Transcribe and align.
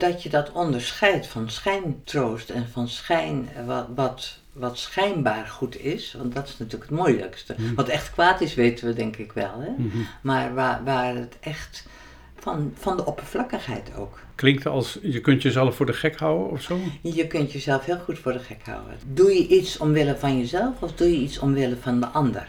dat 0.00 0.22
je 0.22 0.28
dat 0.28 0.52
onderscheidt 0.52 1.26
van 1.26 1.50
schijntroost 1.50 2.50
en 2.50 2.68
van 2.72 2.88
schijn, 2.88 3.48
wat, 3.66 3.86
wat, 3.94 4.38
wat 4.52 4.78
schijnbaar 4.78 5.46
goed 5.46 5.80
is. 5.80 6.14
Want 6.18 6.34
dat 6.34 6.48
is 6.48 6.58
natuurlijk 6.58 6.90
het 6.90 6.98
moeilijkste. 6.98 7.54
Mhm. 7.58 7.74
Wat 7.74 7.88
echt 7.88 8.10
kwaad 8.10 8.40
is, 8.40 8.54
weten 8.54 8.86
we 8.86 8.94
denk 8.94 9.16
ik 9.16 9.32
wel. 9.32 9.60
Hè? 9.60 9.70
Mhm. 9.76 9.98
Maar 10.20 10.54
waar, 10.54 10.84
waar 10.84 11.14
het 11.14 11.36
echt 11.40 11.86
van, 12.38 12.72
van 12.74 12.96
de 12.96 13.06
oppervlakkigheid 13.06 13.90
ook. 13.96 14.18
Klinkt 14.34 14.66
als 14.66 14.98
je 15.02 15.20
kunt 15.20 15.42
jezelf 15.42 15.76
voor 15.76 15.86
de 15.86 15.92
gek 15.92 16.18
houden 16.18 16.50
of 16.50 16.62
zo? 16.62 16.78
Je 17.02 17.26
kunt 17.26 17.52
jezelf 17.52 17.84
heel 17.84 17.98
goed 17.98 18.18
voor 18.18 18.32
de 18.32 18.38
gek 18.38 18.60
houden. 18.64 18.94
Doe 19.06 19.30
je 19.30 19.46
iets 19.46 19.78
omwille 19.78 20.16
van 20.16 20.38
jezelf 20.38 20.82
of 20.82 20.92
doe 20.92 21.08
je 21.08 21.18
iets 21.18 21.38
omwille 21.38 21.76
van 21.80 22.00
de 22.00 22.06
ander? 22.06 22.48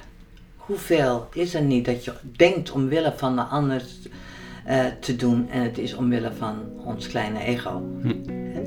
Hoeveel 0.56 1.28
is 1.34 1.54
er 1.54 1.62
niet 1.62 1.86
dat 1.86 2.06
je 2.06 2.14
denkt 2.36 2.72
omwille 2.72 3.14
van 3.18 3.36
de 3.36 3.42
ander 3.42 3.84
eh, 4.66 4.86
te 5.00 5.16
doen 5.16 5.50
en 5.50 5.62
het 5.62 5.78
is 5.78 5.96
omwille 5.96 6.32
van 6.32 6.56
ons 6.86 7.08
kleine 7.08 7.40
ego? 7.40 7.84
Hm. 8.02 8.14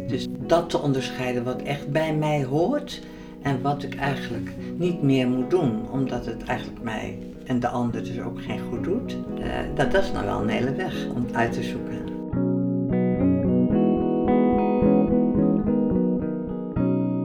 Dus 0.09 0.27
dat 0.47 0.71
te 0.71 0.79
onderscheiden 0.79 1.45
wat 1.45 1.63
echt 1.63 1.91
bij 1.91 2.15
mij 2.15 2.45
hoort 2.45 3.03
en 3.43 3.63
wat 3.63 3.83
ik 3.83 3.95
eigenlijk 3.95 4.51
niet 4.77 5.03
meer 5.03 5.29
moet 5.29 5.51
doen, 5.51 5.91
omdat 5.91 6.27
het 6.27 6.45
eigenlijk 6.45 6.83
mij 6.83 7.19
en 7.45 7.61
de 7.61 7.69
ander 7.69 8.05
dus 8.05 8.21
ook 8.21 8.43
geen 8.43 8.61
goed 8.61 8.85
doet. 8.85 9.17
Eh, 9.39 9.49
dat, 9.75 9.93
dat 9.93 10.03
is 10.03 10.13
nou 10.13 10.25
wel 10.25 10.41
een 10.41 10.49
hele 10.49 10.75
weg 10.75 11.09
om 11.15 11.27
uit 11.33 11.53
te 11.53 11.63
zoeken. 11.63 12.03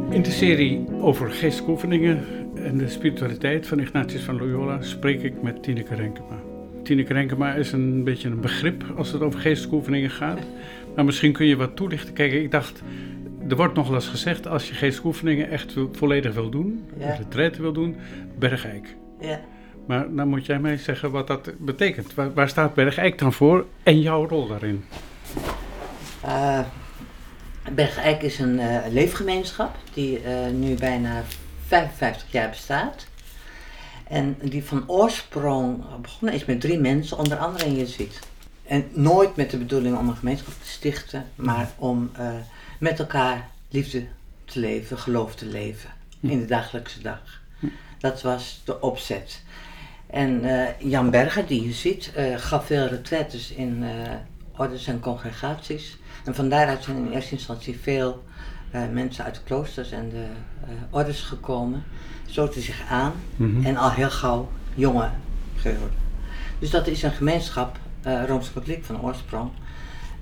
In 0.10 0.22
de 0.22 0.32
serie 0.32 0.86
over 1.02 1.32
geestelijke 1.32 1.72
oefeningen 1.72 2.24
en 2.56 2.78
de 2.78 2.90
spiritualiteit 2.90 3.68
van 3.68 3.80
Ignatius 3.80 4.24
van 4.24 4.38
Loyola 4.38 4.82
spreek 4.82 5.24
ik 5.24 5.42
met 5.42 5.64
Tineke 5.64 5.96
Renkema. 5.96 6.49
Tineke 6.90 7.14
Renkema 7.14 7.54
is 7.54 7.72
een 7.72 8.04
beetje 8.04 8.30
een 8.30 8.42
begrip 8.42 8.84
als 8.98 9.12
het 9.12 9.22
over 9.22 9.40
geestelijke 9.40 9.76
oefeningen 9.76 10.10
gaat. 10.10 10.40
Maar 10.96 11.06
misschien 11.06 11.32
kun 11.32 11.46
je 11.46 11.56
wat 11.56 11.76
toelichten. 11.76 12.14
Kijk, 12.14 12.32
ik 12.32 12.52
dacht, 12.52 12.82
er 13.50 13.56
wordt 13.56 13.74
nog 13.76 13.88
wel 13.88 13.96
eens 13.96 14.08
gezegd, 14.08 14.48
als 14.48 14.68
je 14.68 14.74
geestelijke 14.74 15.08
oefeningen 15.08 15.50
echt 15.50 15.74
volledig 15.92 16.34
wil 16.34 16.50
doen, 16.50 16.86
Ja. 17.00 17.14
retraite 17.14 17.62
wil 17.62 17.72
doen, 17.74 17.96
Bergijk. 18.40 18.96
Ja. 19.20 19.40
Maar 19.88 20.16
dan 20.16 20.28
moet 20.28 20.46
jij 20.46 20.60
mij 20.60 20.78
zeggen 20.78 21.12
wat 21.12 21.28
dat 21.28 21.52
betekent. 21.58 22.14
Waar, 22.14 22.34
waar 22.34 22.50
staat 22.50 22.74
Bergijk 22.74 23.18
dan 23.18 23.34
voor 23.34 23.66
en 23.84 24.02
jouw 24.02 24.28
rol 24.28 24.48
daarin? 24.48 24.84
Uh, 26.26 26.60
Bergijk 27.72 28.22
is 28.22 28.40
een 28.40 28.60
eh, 28.60 28.92
leefgemeenschap 28.92 29.76
die 29.94 30.20
eh, 30.20 30.34
nu 30.54 30.76
bijna 30.76 31.24
55 31.68 32.32
jaar 32.32 32.50
bestaat. 32.50 33.08
En 34.10 34.38
die 34.42 34.64
van 34.64 34.84
oorsprong 34.88 35.84
begonnen 36.02 36.34
is 36.34 36.46
met 36.46 36.62
drie 36.62 36.80
mensen, 36.80 37.18
onder 37.18 37.38
andere 37.38 37.66
een 37.66 37.76
jezuïet. 37.76 38.20
En 38.64 38.86
nooit 38.94 39.36
met 39.36 39.50
de 39.50 39.58
bedoeling 39.58 39.98
om 39.98 40.08
een 40.08 40.16
gemeenschap 40.16 40.54
te 40.62 40.70
stichten, 40.70 41.26
maar 41.36 41.72
om 41.76 42.10
eh, 42.14 42.34
met 42.80 43.00
elkaar 43.00 43.50
liefde 43.70 44.06
te 44.46 44.60
leven, 44.60 44.98
geloof 44.98 45.36
te 45.36 45.46
leven 45.46 45.90
in 46.20 46.40
de 46.40 46.46
dagelijkse 46.46 47.02
dag. 47.02 47.42
Dat 47.98 48.22
was 48.22 48.62
de 48.66 48.82
opzet. 48.82 49.42
En 50.08 50.44
eh, 50.44 50.80
Jan 50.80 51.10
Berger, 51.10 51.46
die 51.46 51.64
je 51.64 51.74
ziet, 51.74 52.12
eh, 52.16 52.38
gaf 52.38 52.66
veel 52.66 52.88
retraites 52.88 53.52
in 53.52 53.84
ordes 54.58 54.88
en 54.88 55.00
congregaties. 55.00 55.98
En 56.26 56.36
van 56.36 56.50
daaruit 56.50 56.84
zijn 56.84 56.98
in 56.98 57.12
eerste 57.12 57.32
instantie 57.32 57.80
veel 57.80 58.24
mensen 58.72 59.24
uit 59.24 59.36
de 59.36 59.44
kloosters 59.44 59.92
en 59.92 60.10
de 60.10 60.26
eh, 60.64 60.70
ordes 60.90 61.22
gekomen. 62.30 62.52
Sloten 62.54 62.62
zich 62.62 62.82
aan 62.90 63.14
Mhm. 63.36 63.66
en 63.66 63.78
al 63.78 63.92
heel 63.92 64.10
gauw 64.10 64.50
jongen 64.76 65.12
geworden. 65.56 65.98
Dus 66.60 66.70
dat 66.70 66.88
is 66.88 67.04
een 67.04 67.12
gemeenschap, 67.12 67.78
eh 68.02 68.22
Rooms-Katholiek 68.28 68.86
van 68.86 69.02
oorsprong, 69.02 69.50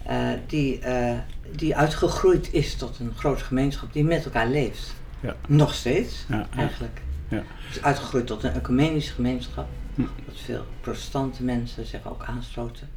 eh, 0.04 0.18
die, 0.48 0.80
eh, 0.80 1.18
die 1.56 1.76
uitgegroeid 1.76 2.54
is 2.54 2.76
tot 2.76 3.00
een 3.00 3.12
grote 3.16 3.44
gemeenschap 3.44 3.94
die 3.94 4.04
met 4.04 4.26
elkaar 4.26 4.48
leeft. 4.48 4.94
Ja. 5.20 5.36
Nog 5.48 5.74
steeds, 5.74 6.26
Ja, 6.30 6.48
eigenlijk. 6.56 7.02
Ja. 7.28 7.44
Is 7.72 7.82
uitgegroeid 7.84 8.28
tot 8.28 8.44
een 8.44 8.54
ecumenische 8.54 9.14
gemeenschap. 9.14 9.68
Hm. 9.96 10.02
Dat 10.02 10.36
veel 10.46 10.66
protestante 10.82 11.44
mensen 11.44 11.86
zich 11.86 12.08
ook 12.08 12.24
aansloten. 12.26 12.90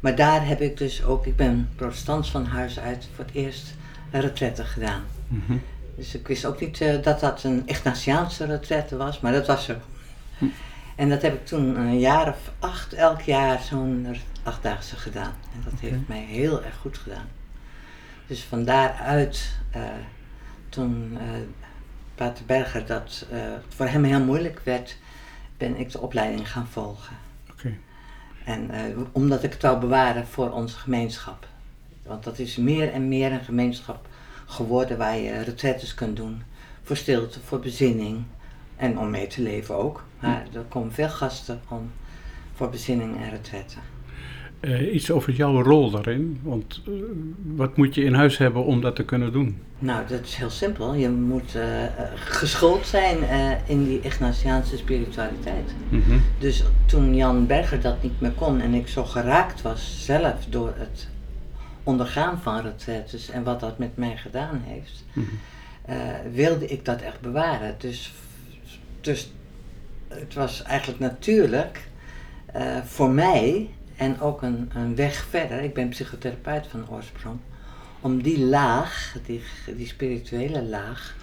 Maar 0.00 0.16
daar 0.16 0.46
heb 0.46 0.60
ik 0.60 0.76
dus 0.76 1.04
ook, 1.04 1.26
ik 1.26 1.36
ben 1.36 1.68
protestants 1.76 2.30
van 2.30 2.46
huis 2.46 2.78
uit, 2.78 3.08
voor 3.14 3.24
het 3.24 3.34
eerst 3.34 3.74
een 4.10 4.20
retraite 4.20 4.64
gedaan. 4.64 5.02
Mhm. 5.28 5.52
Dus 5.96 6.14
ik 6.14 6.26
wist 6.26 6.44
ook 6.44 6.60
niet 6.60 6.80
eh, 6.80 7.02
dat 7.02 7.20
dat 7.20 7.42
een 7.42 7.62
Ignatiaanse 7.66 8.44
retraite 8.44 8.96
was, 8.96 9.20
maar 9.20 9.32
dat 9.32 9.46
was 9.46 9.64
zo. 9.64 9.74
Hm. 10.38 10.46
En 10.96 11.08
dat 11.08 11.22
heb 11.22 11.34
ik 11.34 11.46
toen 11.46 11.76
een 11.76 11.98
jaar 11.98 12.28
of 12.28 12.50
acht, 12.58 12.92
elk 12.92 13.20
jaar 13.20 13.60
zo'n 13.60 14.16
achtdaagse 14.42 14.96
gedaan. 14.96 15.34
En 15.54 15.70
dat 15.70 15.80
heeft 15.80 16.08
mij 16.08 16.24
heel 16.24 16.64
erg 16.64 16.76
goed 16.76 16.98
gedaan. 16.98 17.28
Dus 18.26 18.42
van 18.42 18.64
daaruit, 18.64 19.58
eh, 19.70 19.82
toen 20.68 21.18
eh 21.20 21.24
Pater 22.14 22.44
Berger 22.44 22.86
dat 22.86 23.26
voor 23.68 23.86
hem 23.86 24.04
heel 24.04 24.20
moeilijk 24.20 24.60
werd, 24.64 24.96
ben 25.56 25.76
ik 25.76 25.90
de 25.90 26.00
opleiding 26.00 26.50
gaan 26.50 26.66
volgen. 26.66 27.16
Oké. 27.50 27.76
En 28.44 28.70
omdat 29.12 29.42
ik 29.42 29.52
het 29.52 29.62
wou 29.62 29.80
bewaren 29.80 30.26
voor 30.26 30.50
onze 30.50 30.76
gemeenschap. 30.76 31.46
Want 32.02 32.24
dat 32.24 32.38
is 32.38 32.56
meer 32.56 32.92
en 32.92 33.08
meer 33.08 33.32
een 33.32 33.44
gemeenschap 33.44 34.06
geworden 34.46 34.98
waar 34.98 35.18
je 35.18 35.42
retraites 35.42 35.94
kunt 35.94 36.16
doen. 36.16 36.42
Voor 36.82 36.96
stilte, 36.96 37.40
voor 37.40 37.60
bezinning 37.60 38.22
en 38.76 38.98
om 38.98 39.10
mee 39.10 39.26
te 39.26 39.42
leven 39.42 39.76
ook. 39.76 40.04
Maar 40.20 40.46
er 40.52 40.64
komen 40.68 40.92
veel 40.92 41.08
gasten 41.08 41.60
om 41.68 41.90
voor 42.54 42.70
bezinning 42.70 43.16
en 43.16 43.30
retraite. 43.30 43.76
Eh, 44.60 44.94
iets 44.94 45.10
over 45.10 45.32
jouw 45.32 45.62
rol 45.62 45.90
daarin. 45.90 46.40
Want 46.42 46.82
eh, 46.86 46.92
wat 47.44 47.76
moet 47.76 47.94
je 47.94 48.04
in 48.04 48.14
huis 48.14 48.38
hebben 48.38 48.64
om 48.64 48.80
dat 48.80 48.96
te 48.96 49.04
kunnen 49.04 49.32
doen? 49.32 49.58
Nou, 49.78 50.06
dat 50.06 50.20
is 50.24 50.34
heel 50.34 50.50
simpel. 50.50 50.94
Je 50.94 51.08
moet 51.08 51.54
eh, 51.54 51.64
geschoold 52.14 52.86
zijn 52.86 53.16
in 53.66 53.84
die 53.84 54.00
Ignatiaanse 54.00 54.76
spiritualiteit. 54.76 55.74
Mhm. 55.88 56.18
Dus 56.38 56.64
toen 56.86 57.14
Jan 57.14 57.46
Berger 57.46 57.80
dat 57.80 58.02
niet 58.02 58.20
meer 58.20 58.30
kon 58.30 58.60
en 58.60 58.74
ik 58.74 58.88
zo 58.88 59.04
geraakt 59.04 59.62
was 59.62 60.04
zelf 60.04 60.44
door 60.48 60.72
het 60.76 61.08
ondergaan 61.82 62.40
van 62.42 62.60
retraites 62.60 63.30
en 63.30 63.42
wat 63.42 63.60
dat 63.60 63.78
met 63.78 63.96
mij 63.96 64.16
gedaan 64.16 64.62
heeft, 64.66 65.04
Mhm. 65.12 65.26
eh, 65.84 65.96
wilde 66.32 66.66
ik 66.66 66.84
dat 66.84 67.00
echt 67.00 67.20
bewaren. 67.20 67.74
Dus, 67.78 68.12
dus 69.00 69.32
het 70.08 70.34
was 70.34 70.62
eigenlijk 70.62 71.00
natuurlijk 71.00 71.90
eh, 72.52 72.76
voor 72.84 73.10
mij 73.10 73.70
en 73.96 74.20
ook 74.20 74.42
een, 74.42 74.70
een 74.74 74.94
weg 74.94 75.26
verder, 75.30 75.60
ik 75.62 75.74
ben 75.74 75.88
psychotherapeut 75.88 76.66
van 76.66 76.88
oorsprong, 76.90 77.38
om 78.00 78.22
die 78.22 78.38
laag, 78.44 79.16
die, 79.26 79.42
die 79.76 79.86
spirituele 79.86 80.62
laag, 80.62 81.16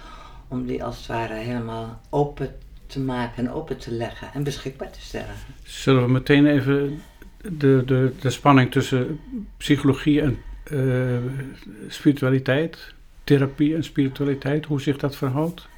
om 0.48 0.66
die 0.66 0.84
als 0.84 0.96
het 0.96 1.06
ware 1.06 1.34
helemaal 1.34 2.00
open 2.10 2.54
te 2.86 3.00
maken 3.00 3.46
en 3.46 3.52
open 3.52 3.78
te 3.78 3.92
leggen 3.92 4.28
en 4.34 4.42
beschikbaar 4.42 4.90
te 4.90 5.00
stellen. 5.00 5.34
Zullen 5.62 6.02
we 6.04 6.10
meteen 6.10 6.46
even 6.46 7.02
de, 7.42 7.82
de, 7.86 8.12
de 8.20 8.30
spanning 8.30 8.70
tussen 8.70 9.20
psychologie 9.56 10.20
en 10.20 10.38
eh, 10.70 11.16
spiritualiteit, 11.88 12.94
therapie 13.24 13.74
en 13.74 13.84
spiritualiteit, 13.84 14.64
hoe 14.64 14.80
zich 14.80 14.96
dat 14.96 15.16
verhoudt? 15.16 15.68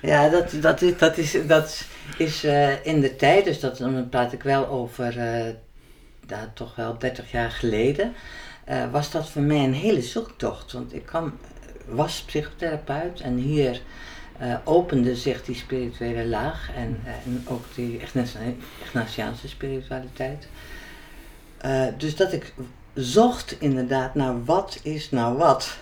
Ja, 0.00 0.28
dat, 0.28 0.54
dat 0.60 0.82
is, 0.82 0.98
dat 0.98 1.18
is, 1.18 1.36
dat 1.46 1.86
is 2.18 2.44
eh, 2.44 2.86
in 2.86 3.00
de 3.00 3.16
tijd, 3.16 3.44
dus 3.44 3.60
dat, 3.60 3.78
dan 3.78 4.08
praat 4.08 4.32
ik 4.32 4.42
wel 4.42 4.66
over 4.68 5.18
eh, 5.18 5.54
ja, 6.26 6.50
toch 6.54 6.74
wel 6.76 6.98
30 6.98 7.30
jaar 7.30 7.50
geleden, 7.50 8.12
eh, 8.64 8.90
was 8.90 9.10
dat 9.10 9.30
voor 9.30 9.42
mij 9.42 9.64
een 9.64 9.74
hele 9.74 10.02
zoektocht. 10.02 10.72
Want 10.72 10.94
ik 10.94 11.06
kwam, 11.06 11.38
was 11.86 12.22
psychotherapeut 12.22 13.20
en 13.20 13.36
hier 13.36 13.80
eh, 14.38 14.54
opende 14.64 15.16
zich 15.16 15.44
die 15.44 15.54
spirituele 15.54 16.26
laag 16.26 16.70
en, 16.76 17.00
en 17.04 17.44
ook 17.48 17.64
die 17.74 17.98
Ignati- 18.00 18.58
Ignatiaanse 18.82 19.48
spiritualiteit. 19.48 20.48
Eh, 21.58 21.86
dus 21.98 22.16
dat 22.16 22.32
ik 22.32 22.52
zocht 22.94 23.60
inderdaad 23.60 24.14
naar 24.14 24.44
wat 24.44 24.80
is 24.82 25.10
nou 25.10 25.36
wat. 25.36 25.78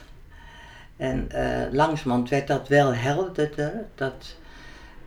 En 0.97 1.31
eh 1.31 1.73
langzamerhand 1.73 2.29
werd 2.29 2.47
dat 2.47 2.69
wel 2.69 2.95
helderder, 2.95 3.85
dat 3.95 4.37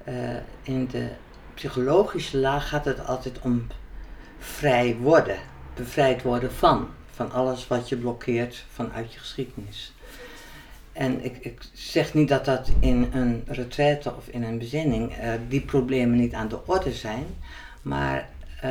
eh, 0.04 0.36
in 0.62 0.88
de 0.88 1.10
psychologische 1.54 2.38
laag 2.38 2.70
gaat 2.70 2.86
het 2.86 3.08
altijd 3.08 3.40
om 3.42 3.68
vrij 4.38 4.96
worden, 4.96 5.38
bevrijd 5.76 6.22
worden 6.22 6.52
van, 6.52 6.88
van 7.12 7.32
alles 7.32 7.68
wat 7.68 7.90
je 7.90 7.98
blokkeert 7.98 8.66
vanuit 8.74 9.14
je 9.14 9.20
geschiedenis. 9.20 9.94
En 10.92 11.24
ik, 11.26 11.38
ik 11.38 11.62
zeg 11.74 12.14
niet 12.14 12.28
dat 12.28 12.46
dat 12.46 12.72
in 12.80 13.10
een 13.14 13.44
retraite 13.48 14.16
of 14.16 14.28
in 14.28 14.44
een 14.44 14.58
bezinning 14.58 15.14
eh, 15.14 15.34
die 15.48 15.62
problemen 15.62 16.18
niet 16.18 16.34
aan 16.34 16.48
de 16.48 16.66
orde 16.66 16.94
zijn, 16.94 17.26
maar 17.82 18.30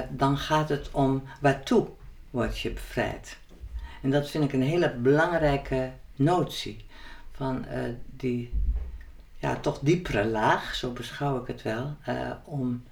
dan 0.09 0.39
gaat 0.39 0.69
het 0.69 0.89
om 0.91 1.23
waartoe 1.41 1.89
word 2.33 2.59
je 2.59 2.71
bevrijd. 2.71 3.37
En 4.03 4.11
dat 4.11 4.31
vind 4.31 4.45
ik 4.45 4.53
een 4.53 4.63
hele 4.63 4.95
belangrijke 4.95 5.91
notie 6.17 6.85
van 7.33 7.65
eh, 7.65 7.81
die 8.17 8.53
ja, 9.39 9.57
toch 9.57 9.79
diepere 9.79 10.27
laag, 10.27 10.75
zo 10.75 10.91
beschouw 10.91 11.41
ik 11.41 11.47
het 11.47 11.63
wel, 11.63 11.97
eh, 12.03 12.31
om 12.45 12.85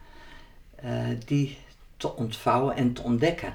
eh, 0.75 0.90
die 1.26 1.58
te 1.96 2.16
ontvouwen 2.16 2.76
en 2.76 2.92
te 2.92 3.02
ontdekken. 3.02 3.54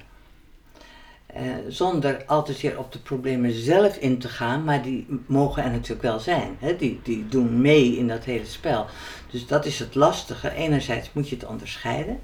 Zonder 1.67 2.25
altijd 2.25 2.61
weer 2.61 2.79
op 2.79 2.91
de 2.91 2.99
problemen 2.99 3.53
zelf 3.53 3.97
in 3.97 4.17
te 4.17 4.29
gaan, 4.29 4.63
maar 4.63 4.81
die 4.81 5.07
mogen 5.25 5.63
er 5.63 5.71
natuurlijk 5.71 6.01
wel 6.01 6.19
zijn. 6.19 6.57
Hè? 6.59 6.75
Die, 6.75 6.99
die 7.03 7.27
doen 7.27 7.61
mee 7.61 7.97
in 7.97 8.07
dat 8.07 8.23
hele 8.23 8.45
spel. 8.45 8.85
Dus 9.31 9.47
dat 9.47 9.65
is 9.65 9.79
het 9.79 9.95
lastige. 9.95 10.51
Enerzijds 10.51 11.09
moet 11.13 11.29
je 11.29 11.35
het 11.35 11.45
onderscheiden. 11.45 12.19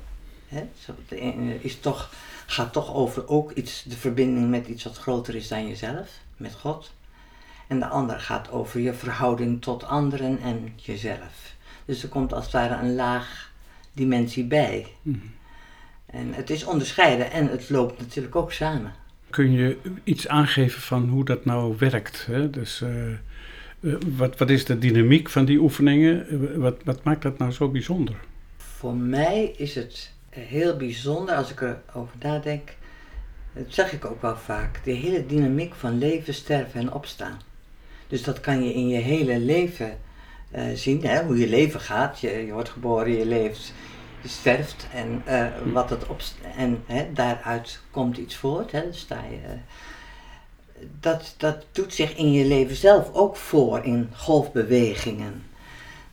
Hè? 0.47 0.67
Is 1.61 1.79
toch, 1.79 2.13
gaat 2.51 2.73
toch 2.73 2.93
over 2.93 3.27
ook 3.27 3.51
iets, 3.51 3.83
de 3.83 3.97
verbinding 3.97 4.49
met 4.49 4.67
iets 4.67 4.83
wat 4.83 4.97
groter 4.97 5.35
is 5.35 5.47
dan 5.47 5.67
jezelf, 5.67 6.09
met 6.37 6.53
God. 6.53 6.93
En 7.67 7.79
de 7.79 7.87
andere 7.87 8.19
gaat 8.19 8.51
over 8.51 8.79
je 8.79 8.93
verhouding 8.93 9.61
tot 9.61 9.83
anderen 9.83 10.39
en 10.41 10.73
jezelf. 10.75 11.55
Dus 11.85 12.03
er 12.03 12.09
komt 12.09 12.33
als 12.33 12.43
het 12.43 12.53
ware 12.53 12.83
een 12.83 12.95
laag 12.95 13.51
dimensie 13.93 14.43
bij. 14.43 14.87
Mhm. 15.01 15.17
En 16.05 16.33
het 16.33 16.49
is 16.49 16.63
onderscheiden 16.63 17.31
en 17.31 17.47
het 17.47 17.69
loopt 17.69 17.99
natuurlijk 17.99 18.35
ook 18.35 18.51
samen. 18.51 18.93
Kun 19.29 19.51
je 19.51 19.77
iets 20.03 20.27
aangeven 20.27 20.81
van 20.81 21.09
hoe 21.09 21.25
dat 21.25 21.45
nou 21.45 21.75
werkt? 21.77 22.25
Hè? 22.25 22.49
Dus 22.49 22.81
eh, 22.81 23.11
eh, 23.11 23.17
wat, 24.15 24.37
wat 24.37 24.49
is 24.49 24.65
de 24.65 24.77
dynamiek 24.77 25.29
van 25.29 25.45
die 25.45 25.59
oefeningen? 25.59 26.59
Wat, 26.59 26.75
wat 26.83 27.03
maakt 27.03 27.21
dat 27.21 27.37
nou 27.37 27.51
zo 27.51 27.69
bijzonder? 27.69 28.15
Voor 28.57 28.95
mij 28.95 29.53
is 29.57 29.75
het 29.75 30.13
heel 30.39 30.77
bijzonder 30.77 31.35
als 31.35 31.51
ik 31.51 31.61
erover 31.61 32.15
nadenk. 32.19 32.75
Dat 33.53 33.65
zeg 33.67 33.93
ik 33.93 34.05
ook 34.05 34.21
wel 34.21 34.37
vaak. 34.37 34.83
De 34.83 34.91
hele 34.91 35.25
dynamiek 35.25 35.75
van 35.75 35.97
leven, 35.97 36.33
sterven 36.33 36.79
en 36.79 36.93
opstaan. 36.93 37.41
Dus 38.07 38.23
dat 38.23 38.39
kan 38.39 38.63
je 38.63 38.73
in 38.73 38.87
je 38.87 38.97
hele 38.97 39.39
leven 39.39 39.97
uh, 40.55 40.63
zien, 40.73 41.05
hè, 41.05 41.23
hoe 41.23 41.37
je 41.37 41.47
leven 41.47 41.79
gaat. 41.79 42.19
Je, 42.19 42.45
je 42.45 42.53
wordt 42.53 42.69
geboren, 42.69 43.17
je 43.17 43.25
leeft, 43.25 43.73
je 44.21 44.27
sterft 44.27 44.87
en, 44.93 45.23
uh, 45.27 45.73
wat 45.73 45.89
het 45.89 46.05
en 46.57 46.83
hè, 46.85 47.13
daaruit 47.13 47.79
komt 47.91 48.17
iets 48.17 48.35
voort. 48.35 48.71
Hè, 48.71 48.81
dan 48.81 48.93
sta 48.93 49.23
je, 49.29 49.35
uh, 49.35 50.85
dat, 50.99 51.33
dat 51.37 51.65
doet 51.71 51.93
zich 51.93 52.15
in 52.15 52.31
je 52.31 52.45
leven 52.45 52.75
zelf 52.75 53.13
ook 53.13 53.35
voor 53.35 53.83
in 53.83 54.09
golfbewegingen. 54.13 55.43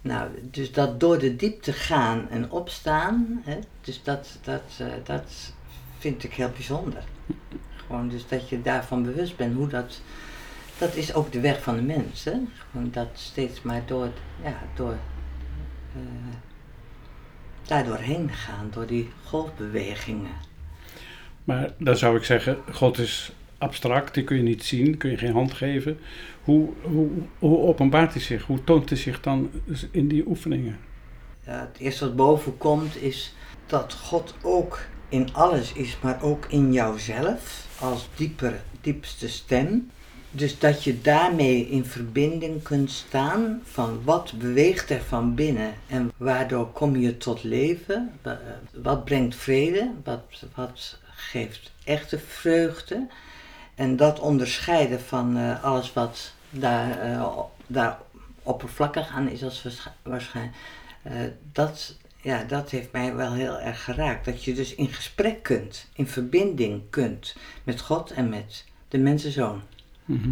Nou, 0.01 0.31
dus 0.43 0.73
dat 0.73 1.01
door 1.01 1.19
de 1.19 1.37
diepte 1.37 1.73
gaan 1.73 2.29
en 2.31 2.51
opstaan, 2.51 3.43
hè, 3.45 3.59
dus 3.81 4.03
dat, 4.03 4.39
dat, 4.43 4.79
uh, 4.81 4.87
dat 5.05 5.53
vind 5.99 6.25
ik 6.25 6.35
heel 6.35 6.51
bijzonder. 6.51 7.03
Gewoon 7.87 8.09
dus 8.09 8.29
dat 8.29 8.49
je 8.49 8.63
daarvan 8.63 9.03
bewust 9.03 9.37
bent 9.37 9.55
hoe 9.55 9.69
dat, 9.69 10.01
dat 10.79 10.95
is 10.95 11.15
ook 11.15 11.33
de 11.33 11.41
weg 11.41 11.63
van 11.63 11.77
de 11.77 11.83
mens. 11.83 12.25
Hè? 12.25 12.37
Gewoon 12.71 12.91
dat 12.91 13.09
steeds 13.15 13.63
maar 13.63 13.83
door, 13.87 14.11
ja, 14.43 14.59
door 14.75 14.97
daardoor 17.69 17.97
heen 17.97 18.31
gaan, 18.33 18.69
door 18.71 18.87
die 18.87 19.11
golfbewegingen. 19.25 20.37
Maar 21.45 21.71
dan 21.79 21.97
zou 21.97 22.17
ik 22.17 22.25
zeggen, 22.25 22.59
God 22.73 22.99
is 22.99 23.33
abstract, 23.59 24.15
die 24.15 24.25
kun 24.25 24.37
je 24.37 24.43
niet 24.43 24.65
zien, 24.65 24.97
kun 24.97 25.11
je 25.11 25.17
geen 25.17 25.33
hand 25.33 25.53
geven. 25.53 25.99
Hoe, 26.45 26.69
hoe, 26.83 27.09
hoe 27.39 27.59
openbaart 27.59 28.13
hij 28.13 28.23
zich? 28.23 28.45
Hoe 28.45 28.65
toont 28.65 28.89
hij 28.89 28.99
zich 28.99 29.21
dan 29.21 29.51
in 29.91 30.09
die 30.09 30.27
oefeningen? 30.27 30.79
Ja, 31.47 31.61
het 31.61 31.79
eerste 31.79 32.05
wat 32.05 32.17
boven 32.17 32.59
komt 32.59 33.03
is 33.03 33.35
dat 33.67 33.95
God 33.95 34.35
ook 34.43 34.81
in 35.09 35.35
alles 35.35 35.73
is, 35.73 35.99
maar 36.03 36.23
ook 36.23 36.47
in 36.49 36.73
jouzelf 36.73 37.67
als 37.81 38.09
dieper, 38.17 38.61
diepste 38.81 39.29
stem. 39.29 39.91
Dus 40.31 40.59
dat 40.59 40.85
je 40.85 41.01
daarmee 41.01 41.69
in 41.69 41.85
verbinding 41.85 42.63
kunt 42.63 42.91
staan 42.91 43.61
van 43.65 44.01
wat 44.05 44.33
beweegt 44.39 44.91
er 44.91 45.01
van 45.01 45.35
binnen 45.35 45.75
en 45.87 46.13
waardoor 46.17 46.67
kom 46.67 46.97
je 46.97 47.17
tot 47.17 47.43
leven, 47.43 48.13
wat 48.73 49.05
brengt 49.05 49.37
vrede, 49.37 49.91
wat, 50.05 50.23
wat 50.55 50.99
geeft 51.15 51.73
echte 51.85 52.19
vreugde. 52.19 53.07
En 53.79 53.97
dat 53.97 54.21
onderscheiden 54.21 55.01
van 55.01 55.37
uh, 55.37 55.65
alles 55.65 55.93
wat 55.93 56.33
daar, 56.51 57.11
uh, 57.11 57.39
daar 57.67 57.99
oppervlakkig 58.43 59.09
aan 59.09 59.29
is 59.29 59.45
als 59.45 59.89
waarschijnlijk, 60.03 60.57
uh, 61.07 61.13
dat, 61.53 61.97
ja, 62.21 62.45
dat 62.45 62.71
heeft 62.71 62.93
mij 62.93 63.15
wel 63.15 63.33
heel 63.33 63.59
erg 63.59 63.85
geraakt. 63.85 64.25
Dat 64.25 64.45
je 64.45 64.55
dus 64.55 64.75
in 64.75 64.89
gesprek 64.89 65.43
kunt, 65.43 65.87
in 65.93 66.07
verbinding 66.07 66.83
kunt 66.91 67.37
met 67.65 67.81
God 67.81 68.11
en 68.11 68.29
met 68.29 68.65
de 68.89 68.99
mensenzoon. 68.99 69.63
Mhm. 70.05 70.31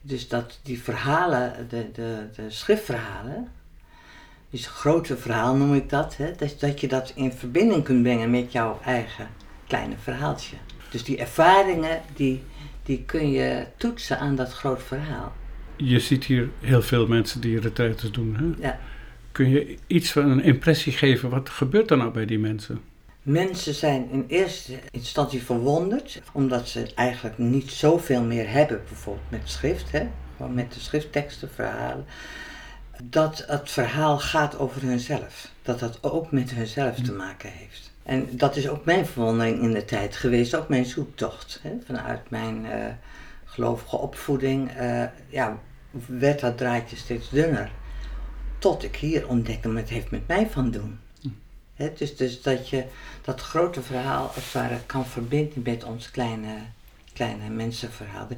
Dus 0.00 0.28
dat 0.28 0.58
die 0.62 0.82
verhalen, 0.82 1.68
de, 1.68 1.90
de, 1.92 2.28
de 2.36 2.50
schriftverhalen, 2.50 3.48
dus 4.50 4.66
grote 4.66 5.16
verhaal 5.16 5.54
noem 5.54 5.74
ik 5.74 5.88
dat, 5.88 6.16
hè, 6.16 6.34
dat, 6.34 6.60
dat 6.60 6.80
je 6.80 6.88
dat 6.88 7.12
in 7.14 7.32
verbinding 7.32 7.84
kunt 7.84 8.02
brengen 8.02 8.30
met 8.30 8.52
jouw 8.52 8.80
eigen 8.84 9.28
kleine 9.66 9.96
verhaaltje. 9.98 10.56
Dus 10.92 11.04
die 11.04 11.18
ervaringen, 11.18 12.00
die, 12.14 12.42
die 12.82 13.02
kun 13.06 13.30
je 13.30 13.66
toetsen 13.76 14.18
aan 14.18 14.36
dat 14.36 14.52
groot 14.52 14.82
verhaal. 14.82 15.32
Je 15.76 16.00
ziet 16.00 16.24
hier 16.24 16.48
heel 16.60 16.82
veel 16.82 17.06
mensen 17.06 17.40
die 17.40 17.60
retraites 17.60 18.10
doen. 18.10 18.36
Hè? 18.36 18.66
Ja. 18.66 18.78
Kun 19.32 19.50
je 19.50 19.76
iets 19.86 20.12
van 20.12 20.30
een 20.30 20.42
impressie 20.42 20.92
geven? 20.92 21.30
Wat 21.30 21.48
gebeurt 21.48 21.90
er 21.90 21.96
nou 21.96 22.10
bij 22.10 22.26
die 22.26 22.38
mensen? 22.38 22.80
Mensen 23.22 23.74
zijn 23.74 24.10
in 24.10 24.24
eerste 24.28 24.78
instantie 24.90 25.42
verwonderd, 25.42 26.22
omdat 26.32 26.68
ze 26.68 26.92
eigenlijk 26.94 27.38
niet 27.38 27.70
zoveel 27.70 28.22
meer 28.22 28.50
hebben, 28.50 28.80
bijvoorbeeld 28.88 29.30
met 29.30 29.50
schrift, 29.50 29.92
hè? 29.92 30.08
gewoon 30.36 30.54
met 30.54 30.72
de 30.72 30.80
schriftteksten, 30.80 31.50
verhalen. 31.50 32.04
Dat 33.02 33.44
het 33.46 33.70
verhaal 33.70 34.18
gaat 34.18 34.58
over 34.58 34.82
hunzelf. 34.82 35.50
Dat 35.62 35.78
dat 35.78 35.98
ook 36.02 36.30
met 36.30 36.50
hunzelf 36.50 37.00
te 37.00 37.12
maken 37.12 37.50
heeft. 37.50 37.91
En 38.02 38.28
dat 38.30 38.56
is 38.56 38.68
ook 38.68 38.84
mijn 38.84 39.06
verwondering 39.06 39.62
in 39.62 39.72
de 39.72 39.84
tijd 39.84 40.16
geweest, 40.16 40.54
ook 40.54 40.68
mijn 40.68 40.84
zoektocht. 40.84 41.60
Hè? 41.62 41.70
Vanuit 41.86 42.30
mijn 42.30 42.64
uh, 42.64 42.86
gelovige 43.44 43.96
opvoeding 43.96 44.80
uh, 44.80 45.04
ja, 45.28 45.58
werd 46.06 46.40
dat 46.40 46.58
draadje 46.58 46.96
steeds 46.96 47.30
dunner. 47.30 47.70
Tot 48.58 48.82
ik 48.82 48.96
hier 48.96 49.28
ontdekte, 49.28 49.70
het 49.70 49.88
heeft 49.88 50.10
met 50.10 50.26
mij 50.26 50.50
van 50.50 50.70
doen. 50.70 50.98
He, 51.74 51.92
dus, 51.96 52.16
dus 52.16 52.42
dat 52.42 52.68
je 52.68 52.84
dat 53.22 53.40
grote 53.40 53.82
verhaal 53.82 54.26
als 54.26 54.34
het 54.34 54.52
ware 54.52 54.78
kan 54.86 55.06
verbinden 55.06 55.62
met 55.62 55.84
ons 55.84 56.10
kleine, 56.10 56.56
kleine 57.12 57.48
mensenverhaal. 57.48 58.28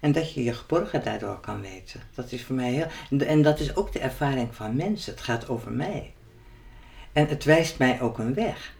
En 0.00 0.12
dat 0.12 0.32
je 0.32 0.44
je 0.44 0.52
geborgen 0.52 1.04
daardoor 1.04 1.40
kan 1.40 1.60
weten. 1.60 2.00
Dat 2.14 2.32
is 2.32 2.44
voor 2.44 2.54
mij 2.54 2.72
heel. 2.72 2.86
En 3.26 3.42
dat 3.42 3.60
is 3.60 3.76
ook 3.76 3.92
de 3.92 3.98
ervaring 3.98 4.54
van 4.54 4.76
mensen. 4.76 5.12
Het 5.12 5.22
gaat 5.22 5.48
over 5.48 5.72
mij. 5.72 6.12
En 7.12 7.28
het 7.28 7.44
wijst 7.44 7.78
mij 7.78 8.00
ook 8.00 8.18
een 8.18 8.34
weg. 8.34 8.76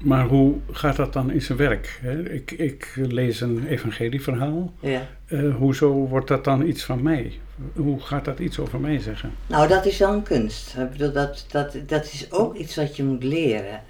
Maar 0.00 0.26
hoe 0.26 0.54
gaat 0.70 0.96
dat 0.96 1.12
dan 1.12 1.30
in 1.30 1.42
zijn 1.42 1.58
werk? 1.58 2.00
Ik, 2.30 2.50
ik 2.50 2.92
lees 2.94 3.40
een 3.40 3.66
evangelieverhaal. 3.66 4.72
Ja. 4.80 5.08
Uh, 5.26 5.56
hoezo 5.56 5.92
wordt 5.92 6.28
dat 6.28 6.44
dan 6.44 6.66
iets 6.66 6.84
van 6.84 7.02
mij? 7.02 7.32
Hoe 7.74 8.00
gaat 8.00 8.24
dat 8.24 8.38
iets 8.38 8.58
over 8.58 8.80
mij 8.80 8.98
zeggen? 8.98 9.32
Nou, 9.46 9.68
dat 9.68 9.86
is 9.86 9.98
wel 9.98 10.12
een 10.12 10.22
kunst. 10.22 10.76
Dat, 10.96 11.44
dat, 11.50 11.76
dat 11.86 12.04
is 12.04 12.32
ook 12.32 12.54
iets 12.54 12.76
wat 12.76 12.96
je 12.96 13.04
moet 13.04 13.22
leren. 13.22 13.82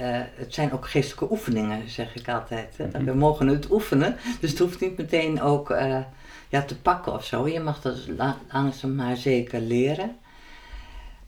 Uh, 0.00 0.20
het 0.34 0.54
zijn 0.54 0.72
ook 0.72 0.88
geestelijke 0.88 1.30
oefeningen, 1.30 1.88
zeg 1.90 2.14
ik 2.14 2.28
altijd. 2.28 2.76
Hè? 2.76 2.86
Mhm. 2.86 3.04
We 3.04 3.14
mogen 3.14 3.46
het 3.46 3.70
oefenen, 3.70 4.16
dus 4.40 4.50
het 4.50 4.58
hoeft 4.58 4.80
niet 4.80 4.96
meteen 4.96 5.40
ook 5.40 5.70
uh, 5.70 5.98
ja, 6.48 6.62
te 6.62 6.80
pakken 6.80 7.12
of 7.12 7.24
zo. 7.24 7.48
Je 7.48 7.60
mag 7.60 7.80
dat 7.80 7.96
langzaam 8.52 8.94
maar 8.94 9.16
zeker 9.16 9.60
leren. 9.60 10.16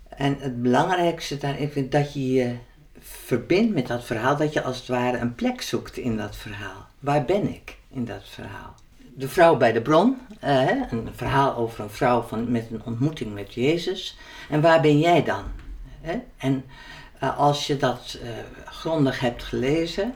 En 0.08 0.36
het 0.38 0.62
belangrijkste 0.62 1.36
daarin 1.36 1.68
vind 1.68 1.92
dat 1.92 2.12
je 2.12 2.32
je 2.32 2.54
verbindt 3.24 3.74
met 3.74 3.86
dat 3.86 4.04
verhaal, 4.04 4.36
dat 4.36 4.52
je 4.52 4.62
als 4.62 4.76
het 4.76 4.88
ware 4.88 5.18
een 5.18 5.34
plek 5.34 5.62
zoekt 5.62 5.96
in 5.96 6.16
dat 6.16 6.36
verhaal. 6.36 6.86
Waar 6.98 7.24
ben 7.24 7.48
ik 7.48 7.76
in 7.90 8.04
dat 8.04 8.22
verhaal? 8.24 8.74
De 9.14 9.28
vrouw 9.28 9.56
bij 9.56 9.72
de 9.72 9.82
bron, 9.82 10.18
uh, 10.44 10.90
een 10.90 11.08
verhaal 11.14 11.56
over 11.56 11.84
een 11.84 11.90
vrouw 11.90 12.22
van, 12.22 12.50
met 12.50 12.66
een 12.70 12.82
ontmoeting 12.84 13.34
met 13.34 13.54
Jezus. 13.54 14.16
En 14.50 14.60
waar 14.60 14.80
ben 14.80 14.98
jij 14.98 15.24
dan? 15.24 15.44
En 16.36 16.64
uh, 17.22 17.38
als 17.38 17.66
je 17.66 17.76
dat 17.76 18.18
grondig 18.64 19.20
hebt 19.20 19.42
gelezen, 19.42 20.14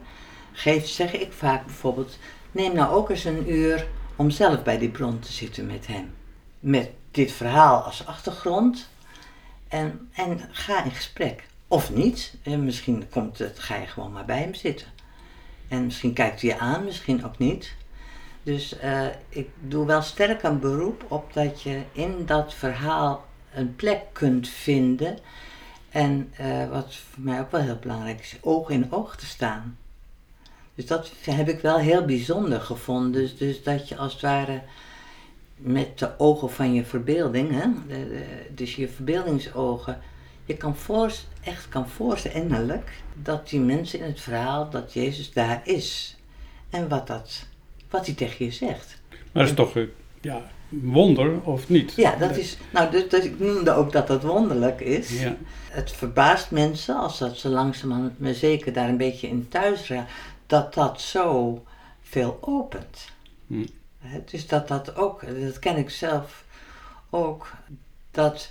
geef, 0.51 0.87
zeg 0.87 1.13
ik 1.13 1.33
vaak 1.33 1.65
bijvoorbeeld, 1.65 2.17
neem 2.51 2.73
nou 2.73 2.93
ook 2.93 3.09
eens 3.09 3.23
een 3.23 3.51
uur 3.51 3.87
om 4.15 4.29
zelf 4.29 4.63
bij 4.63 4.77
die 4.77 4.89
bron 4.89 5.19
te 5.19 5.31
zitten 5.31 5.65
met 5.65 5.87
hem. 5.87 6.13
Met 6.59 6.89
dit 7.11 7.31
verhaal 7.31 7.81
als 7.81 8.05
achtergrond. 8.05 8.89
En, 9.67 10.09
en 10.13 10.39
ga 10.51 10.83
in 10.83 10.91
gesprek. 10.91 11.47
Of 11.71 11.93
niet. 11.93 12.33
En 12.43 12.65
misschien 12.65 13.09
komt 13.09 13.37
het, 13.37 13.59
ga 13.59 13.75
je 13.75 13.87
gewoon 13.87 14.11
maar 14.11 14.25
bij 14.25 14.39
hem 14.39 14.53
zitten. 14.53 14.87
En 15.67 15.85
misschien 15.85 16.13
kijkt 16.13 16.41
hij 16.41 16.49
je 16.49 16.57
aan, 16.57 16.83
misschien 16.83 17.25
ook 17.25 17.37
niet. 17.37 17.75
Dus 18.43 18.75
uh, 18.83 19.05
ik 19.29 19.49
doe 19.59 19.85
wel 19.85 20.01
sterk 20.01 20.43
een 20.43 20.59
beroep 20.59 21.05
op 21.07 21.33
dat 21.33 21.61
je 21.61 21.81
in 21.91 22.25
dat 22.25 22.53
verhaal 22.53 23.25
een 23.53 23.75
plek 23.75 24.01
kunt 24.11 24.49
vinden. 24.49 25.17
En 25.89 26.33
uh, 26.41 26.69
wat 26.69 26.95
voor 26.95 27.23
mij 27.23 27.39
ook 27.39 27.51
wel 27.51 27.61
heel 27.61 27.79
belangrijk 27.81 28.19
is, 28.19 28.37
oog 28.41 28.69
in 28.69 28.91
oog 28.91 29.15
te 29.15 29.25
staan. 29.25 29.77
Dus 30.75 30.85
dat 30.85 31.11
heb 31.21 31.49
ik 31.49 31.59
wel 31.59 31.77
heel 31.77 32.05
bijzonder 32.05 32.61
gevonden. 32.61 33.11
Dus, 33.11 33.37
dus 33.37 33.63
dat 33.63 33.89
je 33.89 33.97
als 33.97 34.13
het 34.13 34.21
ware 34.21 34.61
met 35.55 35.99
de 35.99 36.19
ogen 36.19 36.51
van 36.51 36.73
je 36.73 36.85
verbeelding, 36.85 37.51
hè, 37.51 37.67
dus 38.53 38.75
je 38.75 38.87
verbeeldingsogen, 38.87 40.01
je 40.49 40.57
kan 40.57 40.75
voor, 40.75 41.11
echt 41.43 41.69
kan 41.69 41.89
voorstellen 41.89 42.41
innerlijk 42.41 43.01
dat 43.13 43.49
die 43.49 43.59
mensen 43.59 43.99
in 43.99 44.05
het 44.05 44.21
verhaal, 44.21 44.69
dat 44.69 44.93
Jezus 44.93 45.33
daar 45.33 45.61
is. 45.63 46.17
En 46.69 46.87
wat 46.87 47.07
dat 47.07 47.47
wat 47.89 48.05
hij 48.05 48.15
tegen 48.15 48.45
je 48.45 48.51
zegt. 48.51 48.97
Maar 49.09 49.43
dat 49.43 49.45
is 49.47 49.53
toch, 49.53 49.85
ja, 50.21 50.41
wonder 50.69 51.41
of 51.41 51.69
niet? 51.69 51.93
Ja, 51.95 52.15
dat 52.15 52.37
is, 52.37 52.57
nou, 52.69 52.91
dus, 52.91 53.09
dus 53.09 53.23
ik 53.23 53.39
noemde 53.39 53.71
ook 53.71 53.91
dat 53.91 54.07
dat 54.07 54.23
wonderlijk 54.23 54.81
is. 54.81 55.21
Ja. 55.21 55.35
Het 55.69 55.91
verbaast 55.91 56.51
mensen, 56.51 56.95
als 56.95 57.17
dat 57.17 57.37
ze 57.37 57.49
langzamerhand, 57.49 58.19
maar 58.19 58.33
zeker 58.33 58.73
daar 58.73 58.89
een 58.89 58.97
beetje 58.97 59.27
in 59.27 59.47
thuis 59.49 59.87
raken, 59.87 60.07
dat 60.47 60.73
dat 60.73 61.01
zo 61.01 61.63
veel 62.01 62.37
opent. 62.41 63.09
Hm. 63.47 63.65
Dus 64.25 64.47
dat 64.47 64.67
dat 64.67 64.95
ook, 64.95 65.21
dat 65.43 65.59
ken 65.59 65.77
ik 65.77 65.89
zelf 65.89 66.43
ook, 67.09 67.51
dat 68.11 68.49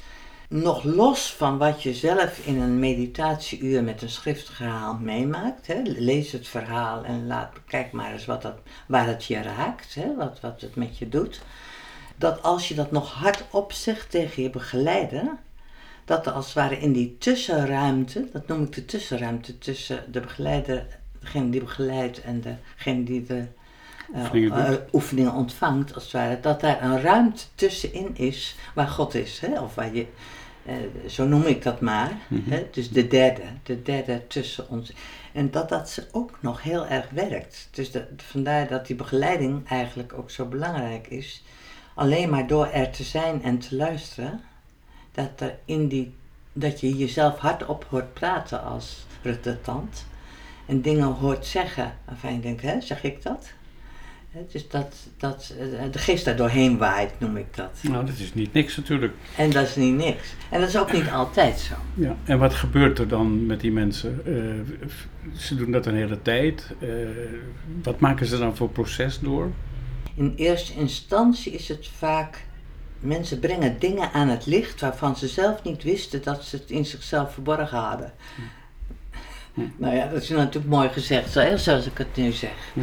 nog 0.48 0.84
los 0.84 1.32
van 1.32 1.58
wat 1.58 1.82
je 1.82 1.94
zelf 1.94 2.46
in 2.46 2.60
een 2.60 2.78
meditatieuur 2.78 3.84
met 3.84 4.02
een 4.02 4.10
schriftverhaal 4.10 4.94
meemaakt, 4.94 5.66
hè, 5.66 5.80
lees 5.84 6.32
het 6.32 6.48
verhaal 6.48 7.04
en 7.04 7.26
laat, 7.26 7.52
kijk 7.66 7.92
maar 7.92 8.12
eens 8.12 8.26
wat 8.26 8.42
dat, 8.42 8.58
waar 8.86 9.06
het 9.06 9.24
je 9.24 9.42
raakt, 9.42 9.94
hè, 9.94 10.14
wat, 10.14 10.40
wat 10.40 10.60
het 10.60 10.76
met 10.76 10.98
je 10.98 11.08
doet, 11.08 11.40
dat 12.16 12.42
als 12.42 12.68
je 12.68 12.74
dat 12.74 12.90
nog 12.90 13.12
hardop 13.12 13.72
zegt 13.72 14.10
tegen 14.10 14.42
je 14.42 14.50
begeleider, 14.50 15.36
dat 16.04 16.26
er 16.26 16.32
als 16.32 16.44
het 16.44 16.54
ware 16.54 16.78
in 16.78 16.92
die 16.92 17.16
tussenruimte, 17.18 18.28
dat 18.32 18.46
noem 18.46 18.62
ik 18.62 18.72
de 18.72 18.84
tussenruimte 18.84 19.58
tussen 19.58 20.12
de 20.12 20.20
begeleider, 20.20 20.86
degene 21.20 21.50
die 21.50 21.60
begeleidt 21.60 22.20
en 22.20 22.40
degene 22.76 23.04
die 23.04 23.22
de 23.22 23.46
eh, 24.12 24.72
oefeningen 24.92 25.32
ontvangt, 25.32 25.94
als 25.94 26.02
het 26.02 26.12
ware, 26.12 26.40
dat 26.40 26.60
daar 26.60 26.82
een 26.82 27.00
ruimte 27.00 27.44
tussenin 27.54 28.16
is 28.16 28.56
waar 28.74 28.88
God 28.88 29.14
is, 29.14 29.40
hè? 29.40 29.60
of 29.60 29.74
waar 29.74 29.94
je, 29.94 30.06
eh, 30.68 30.74
zo 31.10 31.26
noem 31.26 31.42
ik 31.42 31.62
dat 31.62 31.80
maar, 31.80 32.16
Mhm. 32.28 32.50
hè? 32.50 32.66
dus 32.70 32.90
de 32.90 33.06
derde, 33.06 33.42
de 33.62 33.82
derde 33.82 34.26
tussen 34.26 34.68
ons. 34.70 34.92
En 35.32 35.50
dat 35.50 35.68
dat 35.68 35.90
ze 35.90 36.06
ook 36.12 36.38
nog 36.40 36.62
heel 36.62 36.86
erg 36.86 37.10
werkt. 37.10 37.68
Dus 37.70 37.90
dat, 37.90 38.02
vandaar 38.16 38.68
dat 38.68 38.86
die 38.86 38.96
begeleiding 38.96 39.68
eigenlijk 39.68 40.12
ook 40.12 40.30
zo 40.30 40.44
belangrijk 40.44 41.06
is. 41.06 41.44
Alleen 41.94 42.30
maar 42.30 42.46
door 42.46 42.66
er 42.66 42.90
te 42.90 43.02
zijn 43.02 43.42
en 43.42 43.58
te 43.58 43.76
luisteren, 43.76 44.40
dat, 45.12 45.30
er 45.40 45.58
in 45.64 45.88
die, 45.88 46.14
dat 46.52 46.80
je 46.80 46.96
jezelf 46.96 47.38
hardop 47.38 47.86
hoort 47.88 48.12
praten 48.14 48.62
als 48.64 49.06
retentant. 49.22 50.06
En 50.66 50.80
dingen 50.80 51.06
hoort 51.06 51.46
zeggen 51.46 51.94
waarvan 52.04 52.32
je 52.34 52.40
denkt, 52.40 52.62
hè, 52.62 52.80
zeg 52.80 53.02
ik 53.02 53.22
dat? 53.22 53.46
Dus 54.52 54.68
dat, 54.68 54.94
dat 55.16 55.54
eh, 55.60 55.92
de 55.92 55.98
geest 55.98 56.24
daar 56.24 56.36
doorheen 56.36 56.78
waait, 56.78 57.20
noem 57.20 57.36
ik 57.36 57.56
dat. 57.56 57.80
Nou, 57.82 58.06
dat 58.06 58.18
is 58.18 58.34
niet 58.34 58.52
niks 58.52 58.76
natuurlijk. 58.76 59.12
En 59.36 59.50
dat 59.50 59.66
is 59.66 59.76
niet 59.76 59.94
niks. 59.94 60.34
En 60.50 60.60
dat 60.60 60.68
is 60.68 60.78
ook 60.78 60.92
niet 60.92 61.10
altijd 61.10 61.58
zo. 61.58 61.74
Ja. 61.94 62.16
En 62.24 62.38
wat 62.38 62.54
gebeurt 62.54 62.98
er 62.98 63.08
dan 63.08 63.46
met 63.46 63.60
die 63.60 63.72
mensen? 63.72 64.20
Eh, 64.26 64.88
ze 65.36 65.56
doen 65.56 65.70
dat 65.70 65.86
een 65.86 65.94
hele 65.94 66.22
tijd. 66.22 66.74
Eh, 66.80 66.88
wat 67.82 68.00
maken 68.00 68.26
ze 68.26 68.38
dan 68.38 68.56
voor 68.56 68.68
proces 68.68 69.18
door? 69.18 69.50
In 70.14 70.32
eerste 70.36 70.74
instantie 70.74 71.52
is 71.52 71.68
het 71.68 71.88
vaak, 71.88 72.44
mensen 73.00 73.38
brengen 73.38 73.78
dingen 73.78 74.12
aan 74.12 74.28
het 74.28 74.46
licht 74.46 74.80
waarvan 74.80 75.16
ze 75.16 75.28
zelf 75.28 75.62
niet 75.62 75.82
wisten 75.82 76.22
dat 76.22 76.44
ze 76.44 76.56
het 76.56 76.70
in 76.70 76.84
zichzelf 76.84 77.32
verborgen 77.32 77.78
hadden. 77.78 78.12
Hm. 79.58 79.82
Nou 79.82 79.94
ja, 79.96 80.06
dat 80.08 80.22
is 80.22 80.28
natuurlijk 80.28 80.66
mooi 80.66 80.88
gezegd, 80.88 81.30
zo- 81.32 81.56
zoals 81.56 81.86
ik 81.86 81.98
het 81.98 82.16
nu 82.16 82.32
zeg. 82.32 82.54
Hm. 82.72 82.80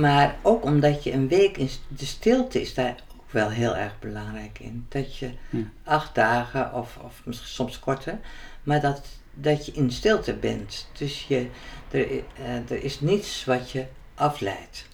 Maar 0.00 0.36
ook 0.42 0.64
omdat 0.64 1.04
je 1.04 1.12
een 1.12 1.28
week 1.28 1.56
in 1.56 1.68
de 1.88 2.04
stilte 2.06 2.60
is 2.60 2.74
daar 2.74 2.94
ook 3.16 3.30
wel 3.32 3.48
heel 3.48 3.76
erg 3.76 3.98
belangrijk 3.98 4.58
in. 4.58 4.86
Dat 4.88 5.16
je 5.16 5.30
Hm. 5.50 5.56
acht 5.84 6.14
dagen 6.14 6.74
of, 6.74 6.98
of 7.02 7.22
soms 7.30 7.78
korter, 7.78 8.18
maar 8.62 8.80
dat, 8.80 9.02
dat 9.34 9.66
je 9.66 9.72
in 9.72 9.90
stilte 9.90 10.34
bent. 10.34 10.88
Dus 10.98 11.24
je, 11.28 11.46
er, 11.90 12.06
eh, 12.10 12.70
er 12.70 12.84
is 12.84 13.00
niets 13.00 13.44
wat 13.44 13.70
je 13.70 13.84
afleidt. 14.14 14.86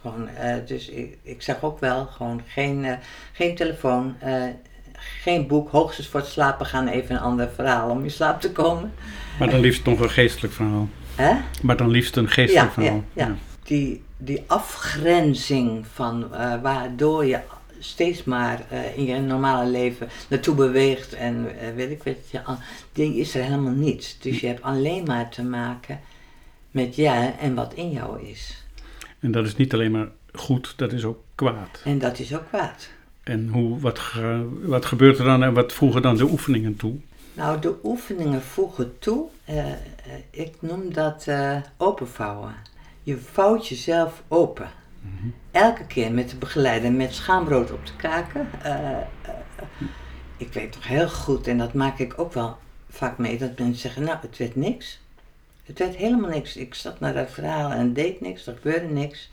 Gewoon, 0.00 0.28
eh, 0.28 0.54
dus 0.66 0.88
ik, 0.88 1.18
ik 1.22 1.42
zeg 1.42 1.62
ook 1.62 1.80
wel 1.80 2.06
gewoon 2.06 2.42
geen, 2.46 2.84
eh, 2.84 2.96
geen 3.32 3.54
telefoon, 3.54 4.16
geen 4.98 5.46
boek, 5.46 5.70
hoogstens 5.70 6.08
voor 6.08 6.20
het 6.20 6.28
slapen 6.28 6.66
gaan 6.66 6.88
even 6.88 7.14
een 7.14 7.20
ander 7.20 7.48
verhaal 7.54 7.90
om 7.90 8.02
in 8.02 8.10
slaap 8.10 8.40
te 8.40 8.52
komen. 8.52 8.92
Maar 9.38 9.50
dan 9.50 9.60
liefst 9.60 9.84
nog 9.84 10.00
een 10.00 10.10
geestelijk 10.10 10.54
verhaal. 10.54 10.88
Hè? 11.14 11.32
Maar 11.62 11.76
dan 11.76 11.90
liefst 11.90 12.16
een 12.16 12.28
geestelijk 12.28 12.74
Ja, 12.76 12.82
ja, 12.82 12.88
verhaal. 12.88 13.04
ja. 13.12 13.36
Die, 13.62 14.02
die 14.16 14.44
afgrenzing 14.46 15.86
van 15.92 16.34
eh, 16.34 16.54
waardoor 16.62 17.24
je 17.24 17.38
steeds 17.78 18.24
maar 18.24 18.60
eh, 18.68 18.96
in 18.98 19.04
je 19.04 19.18
normale 19.18 19.70
leven 19.70 20.08
naartoe 20.28 20.54
beweegt 20.54 21.12
en 21.12 21.58
eh, 21.60 21.74
weet 21.74 21.90
ik 21.90 22.02
wat, 22.02 22.30
je, 22.30 22.40
die 22.92 23.14
is 23.16 23.34
er 23.34 23.42
helemaal 23.42 23.72
niet. 23.72 24.16
Dus 24.20 24.40
je 24.40 24.46
hebt 24.46 24.62
alleen 24.62 25.04
maar 25.04 25.28
te 25.28 25.42
maken 25.42 26.00
met 26.70 26.96
jij 26.96 27.34
en 27.40 27.54
wat 27.54 27.74
in 27.74 27.90
jou 27.90 28.22
is. 28.22 28.64
En 29.20 29.30
dat 29.32 29.46
is 29.46 29.56
niet 29.56 29.72
alleen 29.72 29.90
maar 29.90 30.08
goed, 30.32 30.74
dat 30.76 30.92
is 30.92 31.04
ook 31.04 31.18
kwaad. 31.34 31.80
En 31.84 31.98
dat 31.98 32.18
is 32.18 32.34
ook 32.34 32.48
kwaad. 32.48 32.88
En 33.28 33.48
hoe, 33.48 33.80
wat, 33.80 34.00
wat 34.62 34.84
gebeurt 34.84 35.18
er 35.18 35.24
dan 35.24 35.42
en 35.42 35.54
wat 35.54 35.72
voegen 35.72 36.02
dan 36.02 36.16
de 36.16 36.24
oefeningen 36.30 36.76
toe? 36.76 36.94
Nou, 37.32 37.60
de 37.60 37.74
oefeningen 37.82 38.42
voegen 38.42 38.98
toe. 38.98 39.28
eh, 39.44 39.70
eh, 39.70 39.76
ik 40.30 40.54
noem 40.60 40.92
dat 40.92 41.24
eh, 41.26 41.56
openvouwen. 41.76 42.54
Je 43.02 43.16
vouwt 43.18 43.68
jezelf 43.68 44.22
open. 44.28 44.70
Elke 45.50 45.86
keer 45.86 46.12
met 46.12 46.30
de 46.30 46.36
begeleider 46.36 46.92
met 46.92 47.14
schaambrood 47.14 47.72
op 47.72 47.86
de 47.86 47.96
kaken. 47.96 48.48
Ik 50.36 50.52
weet 50.52 50.72
toch 50.72 50.86
heel 50.86 51.08
goed, 51.08 51.46
en 51.46 51.58
dat 51.58 51.72
maak 51.72 51.98
ik 51.98 52.14
ook 52.16 52.32
wel 52.32 52.56
vaak 52.90 53.18
mee, 53.18 53.38
dat 53.38 53.58
mensen 53.58 53.80
zeggen, 53.80 54.02
nou, 54.02 54.18
het 54.20 54.36
werd 54.36 54.56
niks. 54.56 55.00
Het 55.64 55.78
werd 55.78 55.96
helemaal 55.96 56.30
niks. 56.30 56.56
Ik 56.56 56.74
zat 56.74 57.00
naar 57.00 57.14
dat 57.14 57.30
verhaal 57.30 57.70
en 57.70 57.92
deed 57.92 58.20
niks, 58.20 58.46
er 58.46 58.54
gebeurde 58.54 58.86
niks. 58.86 59.30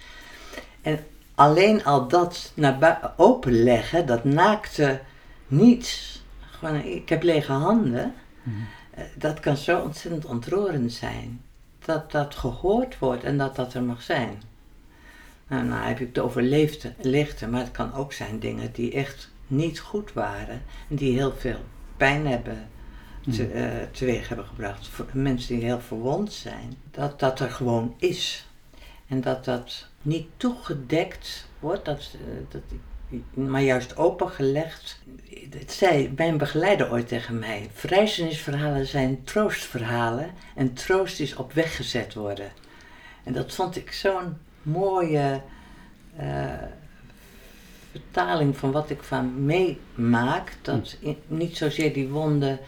En 0.81 0.99
alleen 1.35 1.83
al 1.85 2.07
dat 2.07 2.51
naar 2.55 3.13
openleggen, 3.17 4.05
dat 4.05 4.23
naakte 4.23 5.01
niets. 5.47 6.23
Gewoon, 6.39 6.75
ik 6.75 7.09
heb 7.09 7.23
lege 7.23 7.51
handen. 7.51 8.13
Eh, 8.91 9.03
Dat 9.17 9.39
kan 9.39 9.57
zo 9.57 9.79
ontzettend 9.79 10.25
ontroerend 10.25 10.93
zijn. 10.93 11.41
Dat 11.85 12.11
dat 12.11 12.35
gehoord 12.35 12.99
wordt 12.99 13.23
en 13.23 13.37
dat 13.37 13.55
dat 13.55 13.73
er 13.73 13.83
mag 13.83 14.01
zijn. 14.01 14.41
Nou, 15.47 15.63
nou 15.63 15.83
heb 15.87 15.99
ik 15.99 16.07
het 16.07 16.19
over 16.19 16.41
leefte, 16.41 16.93
lichten, 17.01 17.49
maar 17.49 17.59
het 17.61 17.71
kan 17.71 17.93
ook 17.93 18.13
zijn 18.13 18.39
dingen 18.39 18.71
die 18.71 18.91
echt 18.91 19.31
niet 19.47 19.79
goed 19.79 20.13
waren. 20.13 20.61
En 20.89 20.95
die 20.95 21.13
heel 21.13 21.33
veel 21.37 21.59
pijn 21.97 22.27
hebben 22.27 22.67
te, 23.31 23.47
eh, 23.47 23.63
teweeg 23.91 24.27
hebben 24.27 24.45
gebracht. 24.45 24.87
Voor 24.87 25.05
mensen 25.13 25.55
die 25.55 25.65
heel 25.65 25.79
verwond 25.79 26.33
zijn. 26.33 26.77
Dat 26.91 27.19
dat 27.19 27.39
er 27.39 27.51
gewoon 27.51 27.93
is. 27.97 28.47
En 29.07 29.21
dat 29.21 29.45
dat 29.45 29.87
niet 30.01 30.27
toegedekt 30.37 31.47
wordt, 31.59 31.85
dat, 31.85 31.99
eh, 32.13 32.19
dat, 32.49 32.61
maar 33.33 33.61
juist 33.61 33.97
opengelegd. 33.97 34.99
Het 35.49 35.71
zei 35.71 36.13
mijn 36.15 36.37
begeleider 36.37 36.91
ooit 36.91 37.07
tegen 37.07 37.39
mij: 37.39 37.69
Vrijzenisverhalen 37.73 38.85
zijn 38.85 39.23
troostverhalen 39.23 40.31
en 40.55 40.73
troost 40.73 41.19
is 41.19 41.35
op 41.35 41.53
weg 41.53 41.75
gezet 41.75 42.13
worden. 42.13 42.51
En 43.23 43.33
dat 43.33 43.53
vond 43.53 43.75
ik 43.75 43.91
zo'n 43.91 44.37
mooie 44.61 45.41
eh, 46.15 46.53
vertaling 47.91 48.57
van 48.57 48.71
wat 48.71 48.89
ik 48.89 49.03
van 49.03 49.45
meemaak. 49.45 50.53
Dat 50.61 50.97
in- 50.99 51.21
niet 51.27 51.57
zozeer 51.57 51.93
die 51.93 52.07
wonden. 52.07 52.59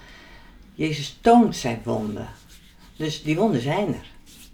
Jezus 0.74 1.18
toont 1.22 1.56
zijn 1.56 1.82
wonden. 1.84 2.28
Dus 2.96 3.24
die 3.24 3.36
wonden 3.36 3.62
zijn 3.62 3.88
er. 3.88 4.06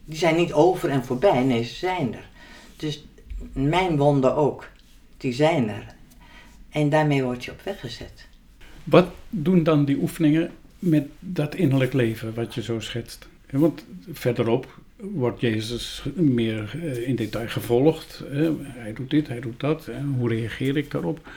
Die 0.05 0.17
zijn 0.17 0.35
niet 0.35 0.53
over 0.53 0.89
en 0.89 1.05
voorbij, 1.05 1.43
nee, 1.43 1.63
ze 1.63 1.75
zijn 1.75 2.13
er. 2.13 2.29
Dus 2.75 3.05
mijn 3.53 3.97
wonden 3.97 4.35
ook, 4.35 4.69
die 5.17 5.33
zijn 5.33 5.69
er. 5.69 5.95
En 6.69 6.89
daarmee 6.89 7.23
word 7.23 7.45
je 7.45 7.51
op 7.51 7.61
weg 7.61 7.79
gezet. 7.79 8.27
Wat 8.83 9.07
doen 9.29 9.63
dan 9.63 9.85
die 9.85 9.97
oefeningen 9.97 10.51
met 10.79 11.07
dat 11.19 11.55
innerlijk 11.55 11.93
leven 11.93 12.33
wat 12.33 12.53
je 12.53 12.61
zo 12.61 12.79
schetst? 12.79 13.27
Want 13.49 13.85
verderop 14.11 14.79
wordt 14.97 15.41
Jezus 15.41 16.03
meer 16.13 16.79
eh, 16.81 17.07
in 17.07 17.15
detail 17.15 17.47
gevolgd. 17.47 18.23
Hij 18.63 18.93
doet 18.93 19.09
dit, 19.09 19.27
hij 19.27 19.39
doet 19.39 19.59
dat. 19.59 19.89
Hoe 20.17 20.29
reageer 20.29 20.77
ik 20.77 20.91
daarop? 20.91 21.27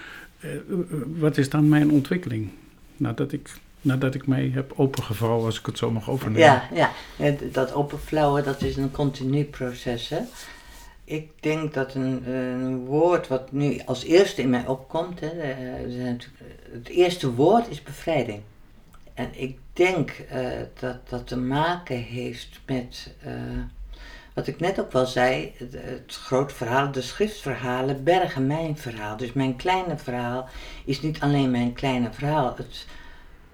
Eh, 0.41 0.55
eh, 0.55 0.61
Wat 1.07 1.37
is 1.37 1.51
dan 1.51 1.69
mijn 1.69 1.91
ontwikkeling? 1.91 2.49
Nadat 2.97 3.33
ik, 3.33 3.51
nadat 3.87 4.14
ik 4.14 4.26
mij 4.26 4.50
heb 4.55 4.73
opengevouwen, 4.76 5.45
als 5.45 5.59
ik 5.59 5.66
het 5.66 5.78
zo 5.78 5.90
mag 5.90 6.11
overnemen. 6.11 6.62
Ja, 6.73 6.90
ja. 7.19 7.35
Dat 7.52 7.73
openvlouwen, 7.73 8.45
dat 8.45 8.62
is 8.62 8.76
een 8.76 8.90
continu 8.90 9.45
proces. 9.45 10.09
Hè? 10.09 10.21
Ik 11.05 11.31
denk 11.40 11.75
dat 11.75 11.95
een, 11.95 12.31
een 12.31 12.85
woord 12.85 13.28
wat 13.28 13.52
nu 13.52 13.81
als 13.85 14.05
eerste 14.05 14.43
in 14.43 14.50
mij 14.50 14.66
opkomt, 14.66 15.21
hè, 15.21 15.28
eh, 15.28 15.57
natuurlijk- 15.87 16.43
het 16.73 16.88
eerste 16.88 17.35
woord 17.35 17.69
is 17.69 17.83
bevrijding. 17.83 18.40
En 19.14 19.28
ik 19.33 19.59
denk 19.73 20.11
eh, 20.11 20.47
dat 20.81 21.09
dat 21.09 21.26
te 21.26 21.37
maken 21.37 21.97
heeft 21.97 22.61
met, 22.66 23.14
eh, 23.23 23.33
wat 24.35 24.47
ik 24.47 24.61
net 24.61 24.81
ook 24.81 24.93
wel 24.93 25.07
zei, 25.07 25.52
het, 25.57 25.73
het 25.73 26.14
groot 26.14 26.52
verhaal, 26.52 26.93
de 26.93 27.02
schriftverhalen 27.02 28.05
bergen 28.05 28.47
mijn 28.47 28.76
verhaal. 28.76 29.16
Dus 29.16 29.33
mijn 29.33 29.57
kleine 29.57 29.97
verhaal 29.97 30.49
is 30.85 31.02
niet 31.02 31.21
alleen 31.21 31.50
mijn 31.50 31.73
kleine 31.73 32.12
verhaal. 32.12 32.55
Het, 32.57 32.87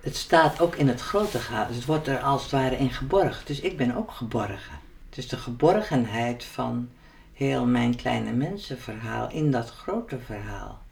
het 0.02 0.16
staat 0.16 0.60
ook 0.60 0.74
in 0.76 0.88
het 0.88 1.00
grote 1.00 1.38
verhaal. 1.38 1.66
Dus 1.66 1.76
het 1.76 1.84
wordt 1.84 2.06
er 2.06 2.18
als 2.20 2.42
het 2.42 2.50
ware 2.50 2.76
in 2.76 2.90
geborgd. 2.90 3.46
Dus 3.46 3.60
ik 3.60 3.76
ben 3.76 3.96
ook 3.96 4.10
geborgen. 4.10 4.78
Dus 5.10 5.28
de 5.28 5.36
geborgenheid 5.36 6.44
van 6.44 6.88
heel 7.32 7.66
mijn 7.66 7.96
kleine 7.96 8.32
mensenverhaal 8.32 9.30
in 9.30 9.50
dat 9.50 9.70
grote 9.70 10.18
verhaal 10.18 10.82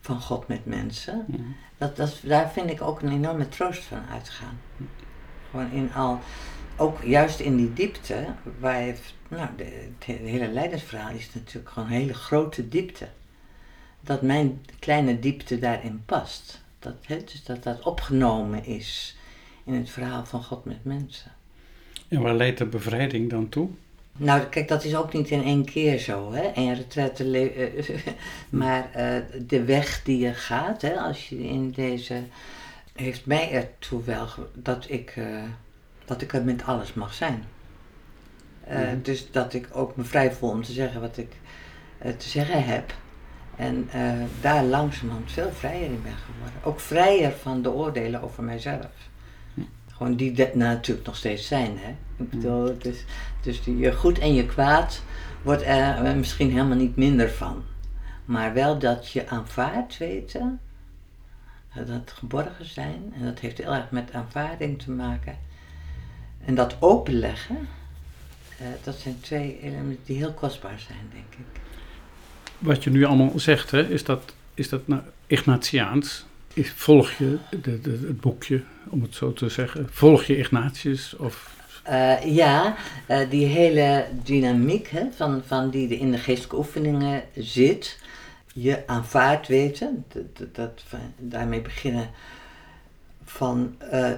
van 0.00 0.20
God 0.20 0.48
met 0.48 0.66
mensen. 0.66 1.26
Dat, 1.78 1.96
dat, 1.96 2.20
daar 2.22 2.50
vind 2.50 2.70
ik 2.70 2.82
ook 2.82 3.02
een 3.02 3.12
enorme 3.12 3.48
troost 3.48 3.82
van 3.82 4.02
uitgaan. 4.10 4.60
Gewoon 5.50 5.70
in 5.70 5.94
al, 5.94 6.20
ook 6.76 7.02
juist 7.02 7.40
in 7.40 7.56
die 7.56 7.72
diepte, 7.72 8.26
waar 8.58 8.82
je, 8.82 8.94
nou, 9.28 9.48
de, 9.56 9.64
het 9.64 10.06
he- 10.06 10.28
hele 10.28 10.48
leidersverhaal 10.48 11.14
is 11.14 11.34
natuurlijk 11.34 11.72
gewoon 11.72 11.88
een 11.88 11.94
hele 11.94 12.14
grote 12.14 12.68
diepte. 12.68 13.08
Dat 14.00 14.22
mijn 14.22 14.64
kleine 14.78 15.18
diepte 15.18 15.58
daarin 15.58 16.02
past. 16.06 16.61
Dat, 16.82 16.94
hè, 17.06 17.16
dus 17.16 17.44
dat 17.44 17.62
dat 17.62 17.82
opgenomen 17.82 18.64
is 18.64 19.16
in 19.64 19.74
het 19.74 19.90
verhaal 19.90 20.24
van 20.24 20.42
God 20.44 20.64
met 20.64 20.84
mensen. 20.84 21.32
En 22.08 22.20
waar 22.22 22.34
leidt 22.34 22.58
de 22.58 22.66
bevrijding 22.66 23.30
dan 23.30 23.48
toe? 23.48 23.68
Nou, 24.16 24.42
kijk, 24.44 24.68
dat 24.68 24.84
is 24.84 24.94
ook 24.96 25.12
niet 25.12 25.28
in 25.30 25.42
één 25.44 25.64
keer 25.64 25.98
zo, 25.98 26.32
hè. 26.32 26.42
En 26.42 26.74
retraite, 26.74 27.24
le- 27.24 27.46
eh, 27.46 27.96
maar 28.60 28.90
eh, 28.92 29.22
de 29.46 29.64
weg 29.64 30.02
die 30.02 30.18
je 30.18 30.34
gaat, 30.34 30.82
hè, 30.82 31.00
als 31.00 31.28
je 31.28 31.38
in 31.48 31.70
deze... 31.70 32.22
heeft 32.94 33.26
mij 33.26 33.50
ertoe 33.52 34.02
wel 34.04 34.26
dat 34.54 34.86
ik, 34.88 35.12
eh, 35.16 35.42
dat 36.04 36.22
ik 36.22 36.32
er 36.32 36.44
met 36.44 36.64
alles 36.64 36.94
mag 36.94 37.14
zijn. 37.14 37.44
Eh, 38.64 38.78
Mhm. 38.78 39.02
Dus 39.02 39.30
dat 39.30 39.54
ik 39.54 39.68
ook 39.72 39.96
me 39.96 40.04
vrij 40.04 40.32
voel 40.32 40.50
om 40.50 40.62
te 40.62 40.72
zeggen 40.72 41.00
wat 41.00 41.16
ik 41.16 41.32
eh, 41.98 42.12
te 42.12 42.28
zeggen 42.28 42.64
heb. 42.64 42.94
En 43.56 43.88
eh, 43.92 44.12
daar 44.40 44.64
langzamerhand 44.64 45.32
veel 45.32 45.50
vrijer 45.52 45.84
in 45.86 46.02
ben 46.02 46.16
geworden. 46.16 46.60
Ook 46.62 46.80
vrijer 46.80 47.32
van 47.32 47.62
de 47.62 47.70
oordelen 47.70 48.22
over 48.22 48.42
mijzelf. 48.42 48.90
Gewoon 49.86 50.16
die 50.16 50.32
de- 50.32 50.50
natuurlijk 50.54 51.06
nog 51.06 51.16
steeds 51.16 51.46
zijn, 51.46 51.78
hè. 51.78 51.90
Ik 52.16 52.30
bedoel, 52.30 52.64
het 52.64 52.84
is, 52.84 53.04
dus 53.42 53.62
die, 53.62 53.76
je 53.76 53.92
goed 53.92 54.18
en 54.18 54.34
je 54.34 54.46
kwaad 54.46 55.02
wordt 55.42 55.62
er 55.62 56.04
eh, 56.04 56.14
misschien 56.14 56.50
helemaal 56.50 56.76
niet 56.76 56.96
minder 56.96 57.30
van. 57.30 57.62
Maar 58.24 58.54
wel 58.54 58.78
dat 58.78 59.10
je 59.10 59.28
aanvaardt 59.28 59.98
weten, 59.98 60.60
dat 61.86 62.12
geborgen 62.12 62.64
zijn, 62.64 63.12
en 63.18 63.24
dat 63.24 63.38
heeft 63.38 63.58
heel 63.58 63.74
erg 63.74 63.90
met 63.90 64.12
aanvaarding 64.12 64.82
te 64.82 64.90
maken. 64.90 65.38
En 66.44 66.54
dat 66.54 66.76
openleggen, 66.80 67.68
eh, 68.58 68.66
dat 68.82 68.94
zijn 68.94 69.20
twee 69.20 69.60
elementen 69.60 70.04
die 70.04 70.16
heel 70.16 70.32
kostbaar 70.32 70.78
zijn, 70.78 71.10
denk 71.12 71.32
ik. 71.34 71.60
Wat 72.62 72.84
je 72.84 72.90
nu 72.90 73.04
allemaal 73.04 73.32
zegt, 73.36 73.70
hè, 73.70 73.88
is 73.88 74.04
dat, 74.04 74.34
is 74.54 74.68
dat 74.68 74.88
nou 74.88 75.00
Ignatiaans? 75.26 76.24
Is, 76.54 76.70
volg 76.76 77.10
je 77.12 77.38
de, 77.62 77.80
de, 77.80 77.90
het 77.90 78.20
boekje, 78.20 78.62
om 78.88 79.02
het 79.02 79.14
zo 79.14 79.32
te 79.32 79.48
zeggen? 79.48 79.88
Volg 79.90 80.24
je 80.24 80.36
Ignatius? 80.36 81.16
Of, 81.16 81.50
Eh, 81.82 82.34
ja, 82.34 82.76
eh, 83.06 83.30
die 83.30 83.46
hele 83.46 84.06
dynamiek 84.24 84.88
hè, 84.90 85.02
van, 85.16 85.42
van 85.46 85.70
die 85.70 85.88
er 85.88 85.98
in 85.98 86.10
de 86.10 86.18
geestelijke 86.18 86.56
oefeningen 86.56 87.22
zit. 87.36 87.98
Je 88.54 88.82
aanvaardt 88.86 89.48
weten, 89.48 90.04
dat, 90.12 90.22
dat, 90.36 90.54
dat- 90.54 90.82
van- 90.86 91.12
daarmee 91.18 91.60
beginnen 91.60 92.10
van 93.24 93.74
eh, 93.90 94.10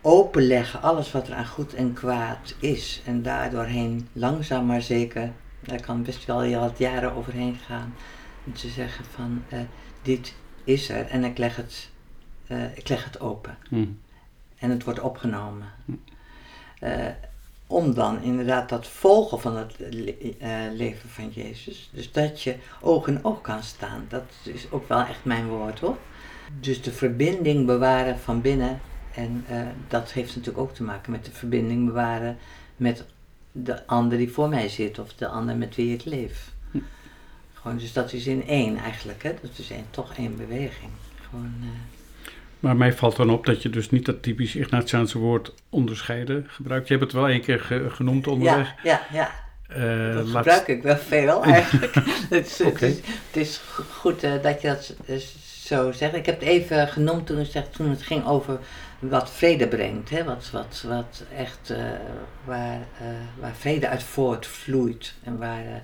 openleggen 0.00 0.82
alles 0.82 1.12
wat 1.12 1.28
er 1.28 1.34
aan 1.34 1.46
goed 1.46 1.74
en 1.74 1.92
kwaad 1.92 2.54
is. 2.60 3.02
En 3.04 3.22
daardoorheen 3.22 4.08
langzaam 4.12 4.66
maar 4.66 4.82
zeker, 4.82 5.30
daar 5.66 5.80
kan 5.80 6.02
best 6.02 6.24
wel 6.24 6.40
heel 6.40 6.60
wat 6.60 6.78
jaren 6.78 7.12
overheen 7.12 7.56
gaan. 7.66 7.94
Om 8.44 8.52
te 8.54 8.68
zeggen 8.68 9.04
van 9.04 9.42
eh, 9.48 9.58
dit 10.02 10.34
is 10.64 10.88
er 10.88 11.06
en 11.06 11.24
ik 11.24 11.38
leg 11.38 11.56
het, 11.56 11.90
eh, 12.46 12.76
ik 12.76 12.88
leg 12.88 13.04
het 13.04 13.20
open. 13.20 13.56
hm, 13.68 13.84
En 14.58 14.70
het 14.70 14.84
wordt 14.84 15.00
opgenomen. 15.00 15.66
Eh, 16.78 17.06
om 17.66 17.94
dan 17.94 18.22
inderdaad 18.22 18.68
dat 18.68 18.86
volgen 18.86 19.40
van 19.40 19.56
het 19.56 19.74
le- 19.78 20.70
leven 20.72 21.08
van 21.08 21.28
Jezus. 21.30 21.90
Dus 21.92 22.12
dat 22.12 22.42
je 22.42 22.56
oog 22.80 23.06
in 23.08 23.24
oog 23.24 23.40
kan 23.40 23.62
staan. 23.62 24.04
Dat 24.08 24.24
is 24.44 24.70
ook 24.70 24.88
wel 24.88 25.00
echt 25.00 25.24
mijn 25.24 25.46
woord 25.48 25.80
hoor. 25.80 25.96
Dus 26.60 26.82
de 26.82 26.92
verbinding 26.92 27.66
bewaren 27.66 28.18
van 28.18 28.40
binnen. 28.40 28.80
En 29.14 29.44
dat 29.88 30.12
heeft 30.12 30.36
natuurlijk 30.36 30.64
ook 30.64 30.74
te 30.74 30.82
maken 30.82 31.12
met 31.12 31.24
de 31.24 31.30
verbinding 31.32 31.86
bewaren 31.86 32.38
met 32.76 33.04
de 33.64 33.86
ander 33.86 34.18
die 34.18 34.30
voor 34.32 34.48
mij 34.48 34.68
zit. 34.68 34.98
Of 34.98 35.12
de 35.14 35.28
ander 35.28 35.56
met 35.56 35.74
wie 35.76 35.94
ik 35.94 36.04
leef. 36.04 36.50
Gewoon, 37.54 37.78
dus 37.78 37.92
dat 37.92 38.12
is 38.12 38.26
in 38.26 38.46
één 38.46 38.76
eigenlijk. 38.76 39.22
Hè? 39.22 39.34
Dat 39.42 39.50
is 39.58 39.70
één, 39.70 39.86
toch 39.90 40.14
één 40.16 40.36
beweging. 40.36 40.90
Gewoon, 41.28 41.54
eh, 41.62 41.68
maar 42.60 42.76
mij 42.76 42.92
valt 42.92 43.16
dan 43.16 43.30
op 43.30 43.46
dat 43.46 43.62
je 43.62 43.70
dus 43.70 43.90
niet 43.90 44.04
dat 44.04 44.22
typisch 44.22 44.56
Ignatiaanse 44.56 45.18
woord 45.18 45.52
onderscheiden 45.68 46.44
gebruikt. 46.48 46.88
Je 46.88 46.94
hebt 46.94 47.06
het 47.06 47.20
wel 47.20 47.28
één 47.30 47.40
keer 47.40 47.60
ge- 47.60 47.90
genoemd 47.90 48.26
onderweg. 48.26 48.74
ja, 48.82 49.06
ja, 49.12 49.28
ja. 49.28 49.30
Eh, 49.68 50.14
Dat 50.14 50.26
laat- 50.26 50.36
gebruik 50.36 50.66
ik 50.68 50.82
wel 50.82 50.96
veel 50.96 51.44
eigenlijk. 51.54 51.94
het, 52.30 52.46
is, 52.46 52.60
Oké. 52.60 52.68
het, 52.72 52.82
is, 52.82 52.96
het 53.26 53.36
is 53.36 53.60
go- 53.70 53.82
goed 53.82 54.22
eh, 54.22 54.42
dat 54.42 54.60
je 54.62 54.68
dat 54.68 54.94
eh, 55.06 55.16
zo 55.66 55.92
zegt. 55.92 56.14
Ik 56.14 56.26
heb 56.26 56.40
het 56.40 56.48
even 56.48 56.88
genoemd 56.88 57.26
toen, 57.26 57.46
zeg, 57.46 57.68
toen 57.68 57.90
het 57.90 58.02
ging 58.02 58.26
over 58.26 58.58
wat 58.98 59.30
vrede 59.30 59.68
brengt. 59.68 60.10
Hè? 60.10 60.24
Wat, 60.24 60.50
wat, 60.52 60.84
wat 60.86 61.24
echt 61.36 61.70
eh, 61.70 61.78
waar, 62.44 62.80
eh, 62.98 63.06
waar 63.40 63.54
vrede 63.54 63.88
uit 63.88 64.02
voortvloeit 64.02 65.14
en 65.24 65.38
waar 65.38 65.66
eh, 65.66 65.74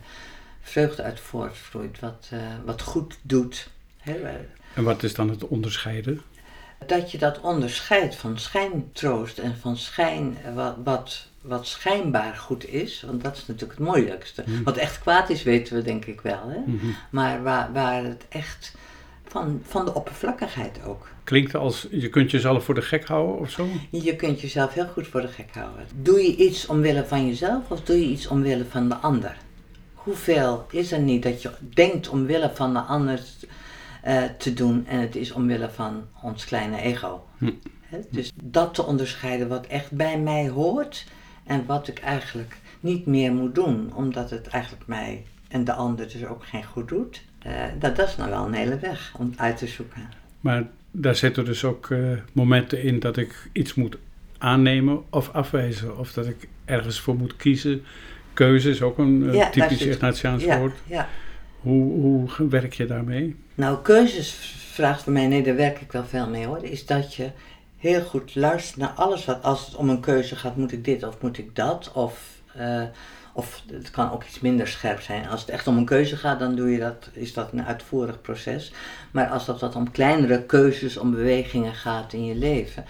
vreugde 0.61 1.03
uit 1.03 1.21
voortvloeit. 1.21 2.01
Wat, 2.01 2.31
wat 2.65 2.83
goed 2.83 3.19
doet. 3.23 3.69
Hè? 3.99 4.21
En 4.75 4.85
wat 4.85 5.03
is 5.03 5.15
dan 5.15 5.29
het 5.29 5.47
onderscheiden? 5.47 6.23
dat 6.87 7.11
je 7.11 7.19
dat 7.19 7.41
onderscheidt 7.41 8.17
van 8.17 8.39
schijntroost 8.39 9.39
en 9.39 9.57
van 9.61 9.77
schijn, 9.77 10.37
wat, 10.55 10.77
wat, 10.85 11.27
wat 11.41 11.67
schijnbaar 11.67 12.35
goed 12.35 12.69
is, 12.69 13.03
want 13.07 13.23
dat 13.23 13.37
is 13.37 13.47
natuurlijk 13.47 13.79
het 13.79 13.89
moeilijkste. 13.89 14.43
Hmm. 14.43 14.65
Wat 14.65 14.77
echt 14.77 14.99
kwaad 14.99 15.31
is, 15.31 15.43
weten 15.43 15.77
we 15.77 15.83
denk 15.83 16.05
ik 16.05 16.21
wel, 16.21 16.49
hè? 16.49 16.59
Mhm. 16.67 16.87
maar 17.11 17.43
waar, 17.43 17.73
waar 17.73 18.05
het 18.05 18.25
echt 18.29 18.75
van, 19.33 19.61
van 19.65 19.85
de 19.85 19.95
oppervlakkigheid 19.95 20.85
ook. 20.85 21.09
Klinkt 21.25 21.55
als 21.55 21.87
je 21.91 22.09
kunt 22.09 22.31
jezelf 22.31 22.65
voor 22.65 22.75
de 22.75 22.83
gek 22.83 23.05
houden 23.05 23.39
of 23.39 23.51
zo? 23.51 23.67
Je 23.91 24.17
kunt 24.17 24.41
jezelf 24.41 24.75
heel 24.75 24.87
goed 24.87 25.07
voor 25.07 25.21
de 25.21 25.29
gek 25.29 25.55
houden. 25.55 25.87
Doe 26.03 26.23
je 26.23 26.37
iets 26.37 26.67
omwille 26.67 27.05
van 27.05 27.27
jezelf 27.27 27.71
of 27.71 27.81
doe 27.81 27.97
je 27.97 28.07
iets 28.07 28.27
omwille 28.27 28.65
van 28.65 28.89
de 28.89 28.95
ander? 28.95 29.37
Hoeveel 29.95 30.67
is 30.71 30.93
er 30.93 31.01
niet 31.01 31.23
dat 31.23 31.43
je 31.43 31.51
denkt 31.61 32.09
omwille 32.09 32.51
van 32.55 32.73
de 32.73 32.79
ander 32.79 33.21
eh, 34.03 34.23
te 34.39 34.55
doen 34.55 34.87
en 34.87 35.01
het 35.01 35.17
is 35.17 35.33
omwille 35.33 35.71
van 35.71 36.05
ons 36.23 36.45
kleine 36.45 36.81
ego? 36.81 37.25
Hm. 37.39 37.51
Dus 38.11 38.33
dat 38.43 38.75
te 38.75 38.85
onderscheiden 38.85 39.49
wat 39.49 39.67
echt 39.67 39.91
bij 39.91 40.19
mij 40.19 40.49
hoort 40.49 41.07
en 41.45 41.67
wat 41.67 41.89
ik 41.89 41.99
eigenlijk 41.99 42.57
niet 42.81 43.07
meer 43.07 43.33
moet 43.33 43.55
doen, 43.55 43.93
omdat 43.95 44.31
het 44.31 44.47
eigenlijk 44.47 44.87
mij 44.87 45.25
en 45.49 45.65
de 45.65 45.73
ander 45.73 46.09
dus 46.09 46.25
ook 46.27 46.45
geen 46.45 46.65
goed 46.65 46.89
doet. 46.89 47.23
Eh, 47.43 47.53
dat, 47.79 47.99
is 47.99 48.17
nou 48.17 48.31
wel 48.31 48.47
een 48.47 48.53
hele 48.53 48.79
weg 48.79 49.15
om 49.19 49.33
uit 49.37 49.57
te 49.57 49.67
zoeken. 49.67 50.09
Maar 50.41 50.65
daar 50.91 51.17
zitten 51.17 51.45
dus 51.45 51.65
ook 51.65 51.91
eh, 51.91 51.99
momenten 52.33 52.83
in 52.83 52.99
dat 52.99 53.17
ik 53.17 53.49
iets 53.53 53.75
moet 53.75 53.97
aannemen 54.39 55.03
of 55.11 55.31
afwijzen. 55.33 55.99
Of 55.99 56.13
dat 56.13 56.27
ik 56.27 56.49
ergens 56.65 57.01
voor 57.01 57.17
moet 57.17 57.37
kiezen. 57.37 57.83
Keuze 58.33 58.71
is 58.71 58.83
ook 58.83 58.99
een 58.99 59.29
eh, 59.29 59.35
Ja, 59.35 59.51
typisch 59.51 59.83
Ignatiaans 59.83 60.45
ja, 60.45 60.59
woord. 60.59 60.75
ja. 60.87 61.09
Hoe, 61.61 62.29
hoe 62.31 62.49
werk 62.49 62.73
je 62.73 62.87
daarmee? 62.87 63.37
Nou, 63.55 63.83
keuzes 63.83 64.55
vraagt 64.73 65.03
voor 65.03 65.13
mij, 65.13 65.27
nee, 65.27 65.43
daar 65.43 65.57
werk 65.57 65.81
ik 65.81 65.93
wel 65.93 66.05
veel 66.05 66.29
mee 66.29 66.47
hoor. 66.47 66.65
Is 66.65 66.87
dat 66.87 67.15
je 67.15 67.31
heel 67.79 68.01
goed 68.03 68.35
luistert 68.35 68.77
naar 68.77 68.89
alles 68.89 69.25
wat, 69.25 69.43
als 69.43 69.67
het 69.67 69.75
om 69.75 69.89
een 69.89 70.01
keuze 70.01 70.37
gaat, 70.37 70.57
moet 70.57 70.73
ik 70.73 70.85
dit 70.85 71.03
of 71.03 71.21
moet 71.21 71.39
ik 71.39 71.57
dat? 71.57 71.91
Of, 71.95 72.41
of 73.33 73.63
het 73.71 73.91
kan 73.91 74.11
ook 74.11 74.25
iets 74.25 74.41
minder 74.41 74.69
scherp 74.69 75.01
zijn. 75.01 75.29
Als 75.29 75.41
het 75.41 75.51
echt 75.51 75.67
om 75.67 75.77
een 75.77 75.85
keuze 75.85 76.17
gaat, 76.17 76.39
dan 76.39 76.55
doe 76.55 76.71
je 76.71 76.79
dat, 76.79 77.09
is 77.13 77.33
dat 77.33 77.53
een 77.53 77.65
uitvoerig 77.65 78.21
proces. 78.21 78.73
Maar 79.11 79.29
als 79.29 79.47
dat 79.47 79.61
wat 79.61 79.77
om 79.77 79.91
kleinere 79.91 80.43
keuzes, 80.43 80.97
om 80.97 81.11
bewegingen 81.11 81.75
gaat 81.75 82.13
in 82.13 82.25
je 82.25 82.35
leven, 82.35 82.85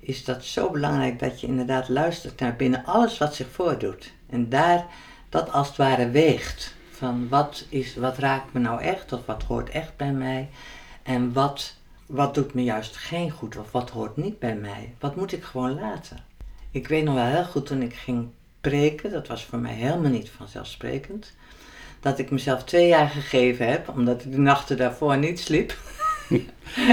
is 0.00 0.24
dat 0.24 0.44
zo 0.44 0.70
belangrijk 0.70 1.18
dat 1.18 1.40
je 1.40 1.46
inderdaad 1.46 1.88
luistert 1.88 2.40
naar 2.40 2.56
binnen 2.56 2.84
alles 2.84 3.18
wat 3.18 3.34
zich 3.34 3.48
voordoet. 3.50 4.12
En 4.30 4.48
daar 4.48 4.86
dat 5.28 5.52
als 5.52 5.68
het 5.68 5.76
ware 5.76 6.10
weegt. 6.10 6.74
Van 6.90 7.28
wat, 7.28 7.66
is, 7.68 7.96
wat 7.96 8.18
raakt 8.18 8.52
me 8.52 8.60
nou 8.60 8.80
echt 8.80 9.12
of 9.12 9.26
wat 9.26 9.42
hoort 9.42 9.70
echt 9.70 9.96
bij 9.96 10.12
mij 10.12 10.48
en 11.02 11.32
wat, 11.32 11.74
wat 12.06 12.34
doet 12.34 12.54
me 12.54 12.64
juist 12.64 12.96
geen 12.96 13.30
goed 13.30 13.56
of 13.56 13.72
wat 13.72 13.90
hoort 13.90 14.16
niet 14.16 14.38
bij 14.38 14.54
mij. 14.54 14.94
Wat 14.98 15.16
moet 15.16 15.32
ik 15.32 15.44
gewoon 15.44 15.74
laten? 15.74 16.18
Ik 16.70 16.88
weet 16.88 17.04
nog 17.04 17.14
wel 17.14 17.24
heel 17.24 17.44
goed 17.44 17.66
toen 17.66 17.82
ik 17.82 17.94
ging 17.94 18.28
preken, 18.60 19.10
dat 19.10 19.26
was 19.28 19.44
voor 19.44 19.58
mij 19.58 19.72
helemaal 19.74 20.10
niet 20.10 20.30
vanzelfsprekend, 20.36 21.32
dat 22.00 22.18
ik 22.18 22.30
mezelf 22.30 22.64
twee 22.64 22.88
jaar 22.88 23.08
gegeven 23.08 23.68
heb, 23.68 23.88
omdat 23.88 24.24
ik 24.24 24.32
de 24.32 24.38
nachten 24.38 24.76
daarvoor 24.76 25.16
niet 25.18 25.40
sliep. 25.40 25.76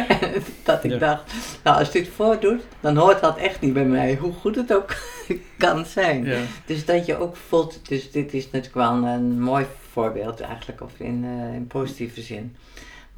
En 0.08 0.44
dat 0.64 0.84
ik 0.84 0.92
Ja. 0.92 0.98
dacht, 0.98 1.32
nou 1.64 1.78
als 1.80 1.92
dit 1.92 2.08
voordoet, 2.08 2.62
dan 2.80 2.98
hoort 2.98 3.22
dat 3.22 3.38
echt 3.38 3.62
niet 3.62 3.74
bij 3.74 3.86
mij, 3.86 4.16
hoe 4.16 4.34
goed 4.34 4.56
het 4.56 4.74
ook 4.74 4.96
kan 5.58 5.86
zijn. 5.86 6.26
Ja. 6.26 6.40
Dus 6.66 6.86
dat 6.86 7.06
je 7.06 7.18
ook 7.18 7.36
voelt, 7.36 7.80
dus 7.90 8.12
dit 8.12 8.34
is 8.34 8.44
natuurlijk 8.46 8.74
wel 8.76 8.92
een, 8.92 9.04
een 9.04 9.42
mooi 9.42 9.66
voorbeeld 9.92 10.40
eigenlijk, 10.42 10.82
of 10.82 10.92
in, 10.98 11.24
eh, 11.26 11.54
in 11.56 11.68
positieve 11.68 12.22
zin. 12.22 12.56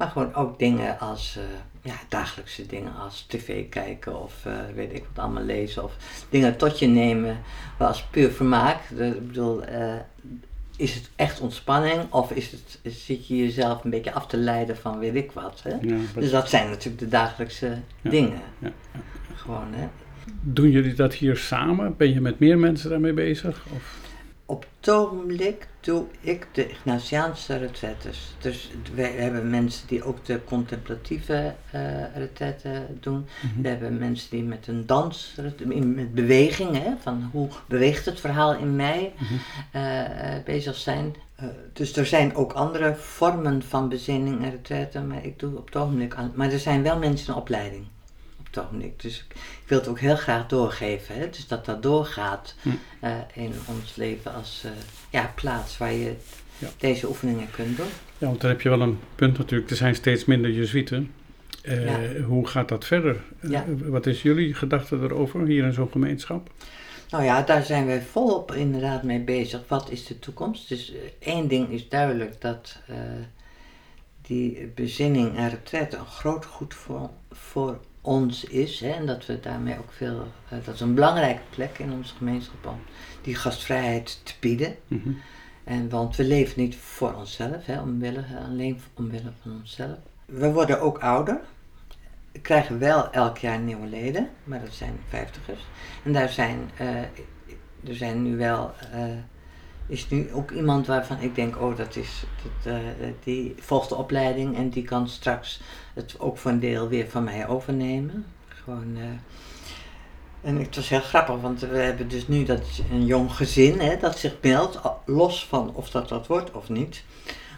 Maar 0.00 0.08
gewoon 0.08 0.34
ook 0.34 0.58
dingen 0.58 0.98
als, 0.98 1.36
eh, 1.36 1.42
ja, 1.82 1.94
dagelijkse 2.08 2.66
dingen 2.66 2.92
als 2.96 3.24
tv 3.28 3.68
kijken 3.68 4.22
of 4.22 4.34
eh, 4.46 4.52
weet 4.74 4.92
ik 4.92 5.04
wat 5.14 5.24
allemaal 5.24 5.42
lezen. 5.42 5.84
Of 5.84 5.96
dingen 6.28 6.56
tot 6.56 6.78
je 6.78 6.86
nemen, 6.86 7.38
als 7.78 8.02
puur 8.02 8.30
vermaak. 8.30 8.76
Ik 8.90 9.26
bedoel, 9.26 9.62
eh, 9.64 9.94
is 10.76 10.94
het 10.94 11.10
echt 11.16 11.40
ontspanning 11.40 12.12
of 12.12 12.30
is 12.32 12.50
het, 12.50 12.78
zit 12.94 13.26
je 13.26 13.36
jezelf 13.36 13.84
een 13.84 13.90
beetje 13.90 14.12
af 14.12 14.26
te 14.26 14.36
leiden 14.36 14.76
van 14.76 14.98
weet 14.98 15.14
ik 15.14 15.32
wat. 15.32 15.60
Hè? 15.62 15.70
Ja, 15.80 15.96
Dus 16.14 16.30
dat 16.30 16.48
zijn 16.48 16.68
natuurlijk 16.68 16.98
de 16.98 17.08
dagelijkse 17.08 17.78
Ja. 18.00 18.10
dingen. 18.10 18.40
ja. 18.58 18.72
Gewoon, 19.34 19.72
hè. 19.74 19.88
Doen 20.40 20.70
jullie 20.70 20.94
dat 20.94 21.14
hier 21.14 21.36
samen? 21.36 21.96
Ben 21.96 22.12
je 22.14 22.20
met 22.20 22.38
meer 22.38 22.58
mensen 22.58 22.90
daarmee 22.90 23.12
bezig? 23.12 23.64
Of? 23.74 23.98
Op 24.50 24.66
het 24.80 24.90
ogenblik 24.90 25.68
doe 25.80 26.04
ik 26.20 26.46
de 26.52 26.68
Ignatiaanse 26.68 27.56
retretes. 27.56 28.34
Dus 28.38 28.70
we 28.94 29.02
hebben 29.02 29.50
mensen 29.50 29.86
die 29.88 30.02
ook 30.04 30.24
de 30.24 30.44
contemplatieve 30.44 31.54
eh 31.70 31.80
retretten 32.14 32.98
doen. 33.00 33.26
Mhm. 33.42 33.62
We 33.62 33.68
hebben 33.68 33.98
mensen 33.98 34.30
die 34.30 34.42
met 34.42 34.66
een 34.66 34.86
dans, 34.86 35.34
in- 35.68 35.94
met 35.94 36.14
beweging, 36.14 36.76
hè, 36.82 36.90
van 37.00 37.28
hoe 37.32 37.48
beweegt 37.68 38.04
het 38.04 38.20
verhaal 38.20 38.54
in 38.54 38.76
mij, 38.76 39.12
Mhm. 39.18 39.34
eh, 39.72 40.36
eh, 40.36 40.44
bezig 40.44 40.76
zijn. 40.76 41.14
Dus 41.72 41.96
er 41.96 42.06
zijn 42.06 42.34
ook 42.34 42.52
andere 42.52 42.94
vormen 42.96 43.62
van 43.62 43.88
bezinning 43.88 44.44
en 44.44 44.50
retretten, 44.50 45.06
maar 45.06 45.24
ik 45.24 45.38
doe 45.38 45.56
op 45.58 45.66
het 45.66 45.76
ogenblik 45.76 46.14
aan. 46.14 46.32
Maar 46.34 46.52
er 46.52 46.58
zijn 46.58 46.82
wel 46.82 46.98
mensen 46.98 47.32
in 47.34 47.40
opleiding 47.40 47.84
Dus 48.96 49.18
ik, 49.18 49.24
ik 49.36 49.64
wil 49.66 49.78
het 49.78 49.88
ook 49.88 49.98
heel 49.98 50.16
graag 50.16 50.46
doorgeven. 50.46 51.14
Hè? 51.14 51.30
Dus 51.30 51.46
dat 51.46 51.64
dat 51.64 51.82
doorgaat 51.82 52.54
Hm. 52.62 52.68
eh, 53.00 53.12
in 53.34 53.52
ons 53.66 53.96
leven 53.96 54.34
als 54.34 54.62
eh, 54.64 54.70
ja, 55.10 55.32
plaats 55.34 55.78
waar 55.78 55.92
je 55.92 56.14
Ja. 56.58 56.68
deze 56.78 57.08
oefeningen 57.08 57.50
kunt 57.50 57.76
doen. 57.76 57.86
Ja, 58.18 58.26
want 58.26 58.40
dan 58.40 58.50
heb 58.50 58.60
je 58.60 58.68
wel 58.68 58.80
een 58.80 58.98
punt 59.14 59.38
natuurlijk. 59.38 59.70
Er 59.70 59.76
zijn 59.76 59.94
steeds 59.94 60.24
minder 60.24 60.50
Jezuïeten. 60.50 61.12
Eh, 61.62 61.84
Ja. 61.84 62.20
Hoe 62.22 62.46
gaat 62.46 62.68
dat 62.68 62.84
verder? 62.84 63.16
Ja. 63.40 63.64
Wat 63.68 64.06
is 64.06 64.22
jullie 64.22 64.54
gedachte 64.54 64.96
erover 64.96 65.46
hier 65.46 65.64
in 65.64 65.72
zo'n 65.72 65.90
gemeenschap? 65.90 66.50
Nou 67.10 67.24
ja, 67.24 67.42
daar 67.42 67.62
zijn 67.64 67.86
wij 67.86 68.02
volop 68.02 68.52
inderdaad 68.52 69.02
mee 69.02 69.20
bezig. 69.20 69.60
Wat 69.68 69.90
is 69.90 70.06
de 70.06 70.18
toekomst? 70.18 70.68
Dus 70.68 70.92
één 71.18 71.48
ding 71.48 71.68
is 71.70 71.88
duidelijk 71.88 72.40
dat 72.40 72.78
die 74.22 74.72
bezinning 74.74 75.36
en 75.36 75.50
retret 75.50 75.94
een 75.94 76.06
groot 76.06 76.44
goed 76.44 76.74
voor, 76.74 77.10
voor 77.32 77.78
ons 78.00 78.44
is. 78.44 78.80
Hè, 78.80 78.90
en 78.90 79.06
dat 79.06 79.26
we 79.26 79.40
daarmee 79.40 79.78
ook 79.78 79.92
veel, 79.92 80.26
eh, 80.48 80.58
dat 80.64 80.74
is 80.74 80.80
een 80.80 80.94
belangrijke 80.94 81.42
plek 81.50 81.78
in 81.78 81.92
onze 81.92 82.14
gemeenschap 82.14 82.66
om 82.66 82.80
die 83.22 83.34
gastvrijheid 83.34 84.20
te 84.22 84.34
bieden. 84.40 84.76
Mhm. 84.86 85.10
En, 85.64 85.88
want 85.88 86.16
we 86.16 86.24
leven 86.24 86.60
niet 86.60 86.76
voor 86.76 87.14
onszelf, 87.14 87.66
hè, 87.66 87.80
omwille, 87.80 88.24
alleen 88.44 88.80
omwille 88.94 89.32
van 89.42 89.52
onszelf. 89.52 89.98
We 90.24 90.52
worden 90.52 90.80
ook 90.80 90.98
ouder. 90.98 91.40
We 92.32 92.40
krijgen 92.40 92.78
wel 92.78 93.10
elk 93.10 93.38
jaar 93.38 93.58
nieuwe 93.58 93.86
leden, 93.86 94.28
maar 94.44 94.60
dat 94.60 94.72
zijn 94.72 95.00
vijftigers. 95.08 95.66
En 96.04 96.12
daar 96.12 96.28
zijn, 96.28 96.70
eh, 96.76 97.00
er 97.84 97.94
zijn 97.94 98.22
nu 98.22 98.36
wel, 98.36 98.72
eh, 98.92 99.04
is 99.90 100.08
nu 100.08 100.32
ook 100.32 100.50
iemand 100.50 100.86
waarvan 100.86 101.20
ik 101.20 101.34
denk, 101.34 101.60
oh 101.60 101.76
dat 101.76 101.96
is, 101.96 102.24
eh, 102.64 102.74
die 103.24 103.54
volgt 103.58 103.88
de 103.88 103.94
opleiding 103.94 104.56
en 104.56 104.68
die 104.68 104.82
kan 104.84 105.08
straks 105.08 105.60
het 105.94 106.14
ook 106.18 106.38
voor 106.38 106.50
een 106.50 106.60
deel 106.60 106.88
weer 106.88 107.08
van 107.08 107.24
mij 107.24 107.48
overnemen. 107.48 108.26
Gewoon, 108.48 108.96
eh, 108.96 109.04
en 110.48 110.56
het 110.56 110.76
was 110.76 110.88
heel 110.88 111.00
grappig, 111.00 111.40
want 111.40 111.60
we 111.60 111.78
hebben 111.78 112.08
dus 112.08 112.28
nu 112.28 112.44
dat 112.44 112.62
een 112.90 113.04
jong 113.04 113.32
gezin 113.32 113.80
hè, 113.80 113.96
dat 113.96 114.18
zich 114.18 114.36
meldt, 114.42 114.80
los 115.06 115.46
van 115.46 115.74
of 115.74 115.90
dat 115.90 116.08
dat 116.08 116.26
wordt 116.26 116.52
of 116.52 116.68
niet. 116.68 117.04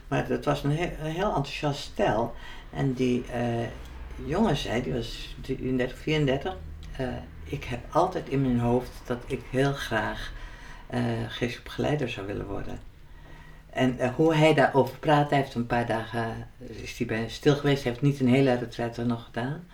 Maar 0.08 0.28
dat 0.28 0.44
was 0.44 0.64
een 0.64 0.70
heel, 0.70 1.26
enthousiast 1.26 1.80
stel. 1.80 2.34
En 2.70 2.92
die 2.92 3.24
eh, 3.26 3.66
jongen 4.24 4.56
zei, 4.56 4.82
die 4.82 4.92
was 4.92 5.36
33, 5.40 5.98
34, 5.98 6.56
eh, 6.96 7.06
ik 7.44 7.64
heb 7.64 7.80
altijd 7.90 8.28
in 8.28 8.42
mijn 8.42 8.58
hoofd 8.58 8.90
dat 9.04 9.18
ik 9.26 9.40
heel 9.50 9.72
graag 9.72 10.32
eh 10.92 11.00
geestelijk 11.28 11.64
begeleider 11.64 12.08
zou 12.08 12.26
willen 12.26 12.46
worden. 12.46 12.78
En 13.70 13.98
eh, 13.98 14.10
hoe 14.14 14.34
hij 14.34 14.54
daarover 14.54 14.98
praat, 14.98 15.30
hij 15.30 15.38
heeft 15.38 15.54
een 15.54 15.66
paar 15.66 15.86
dagen 15.86 16.48
is 16.66 16.98
hij 16.98 17.06
bij 17.06 17.28
stil 17.28 17.54
geweest, 17.56 17.82
hij 17.82 17.92
heeft 17.92 18.04
niet 18.04 18.20
een 18.20 18.28
hele 18.28 18.54
retraite 18.54 19.04
nog 19.04 19.24
gedaan. 19.24 19.64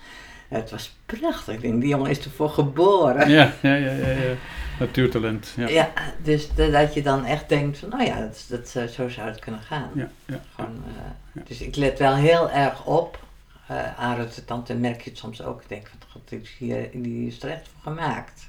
Eh, 0.48 0.58
het 0.58 0.70
was 0.70 0.96
prachtig, 1.06 1.54
ik 1.54 1.60
denk, 1.60 1.80
die 1.80 1.88
jongen 1.90 2.10
is 2.10 2.24
ervoor 2.24 2.50
geboren. 2.50 3.30
Ja, 3.30 3.52
ja, 3.62 3.74
ja, 3.74 3.92
ja, 3.92 4.08
ja. 4.08 4.34
Natuurtalent. 4.78 5.52
Ja. 5.56 5.68
Ja, 5.68 5.90
dus 6.22 6.48
de- 6.54 6.70
dat 6.70 6.94
je 6.94 7.02
dan 7.02 7.24
echt 7.24 7.48
denkt 7.48 7.78
van, 7.78 7.88
nou 7.88 8.04
ja, 8.04 8.20
dat, 8.20 8.44
dat, 8.48 8.74
eh, 8.76 8.84
zo 8.84 9.08
zou 9.08 9.28
het 9.28 9.38
kunnen 9.38 9.60
gaan. 9.60 9.90
Ja, 9.94 10.08
ja. 10.26 10.40
Gewoon, 10.54 10.82
eh, 10.86 11.02
Ja. 11.32 11.42
Dus 11.46 11.60
ik 11.60 11.76
let 11.76 11.98
wel 11.98 12.14
heel 12.14 12.50
erg 12.50 12.84
op. 12.84 13.26
eh 13.66 13.98
aan 13.98 14.18
het 14.18 14.42
tante 14.46 14.74
merk 14.74 15.00
je 15.00 15.10
het 15.10 15.18
soms 15.18 15.42
ook. 15.42 15.62
Ik 15.62 15.68
denk 15.68 15.86
van, 15.86 15.98
god, 16.10 16.28
die 16.28 16.40
is, 16.40 16.54
hier, 16.58 16.88
die 16.92 17.26
is 17.26 17.42
er 17.42 17.50
echt 17.50 17.68
voor 17.72 17.92
gemaakt. 17.92 18.46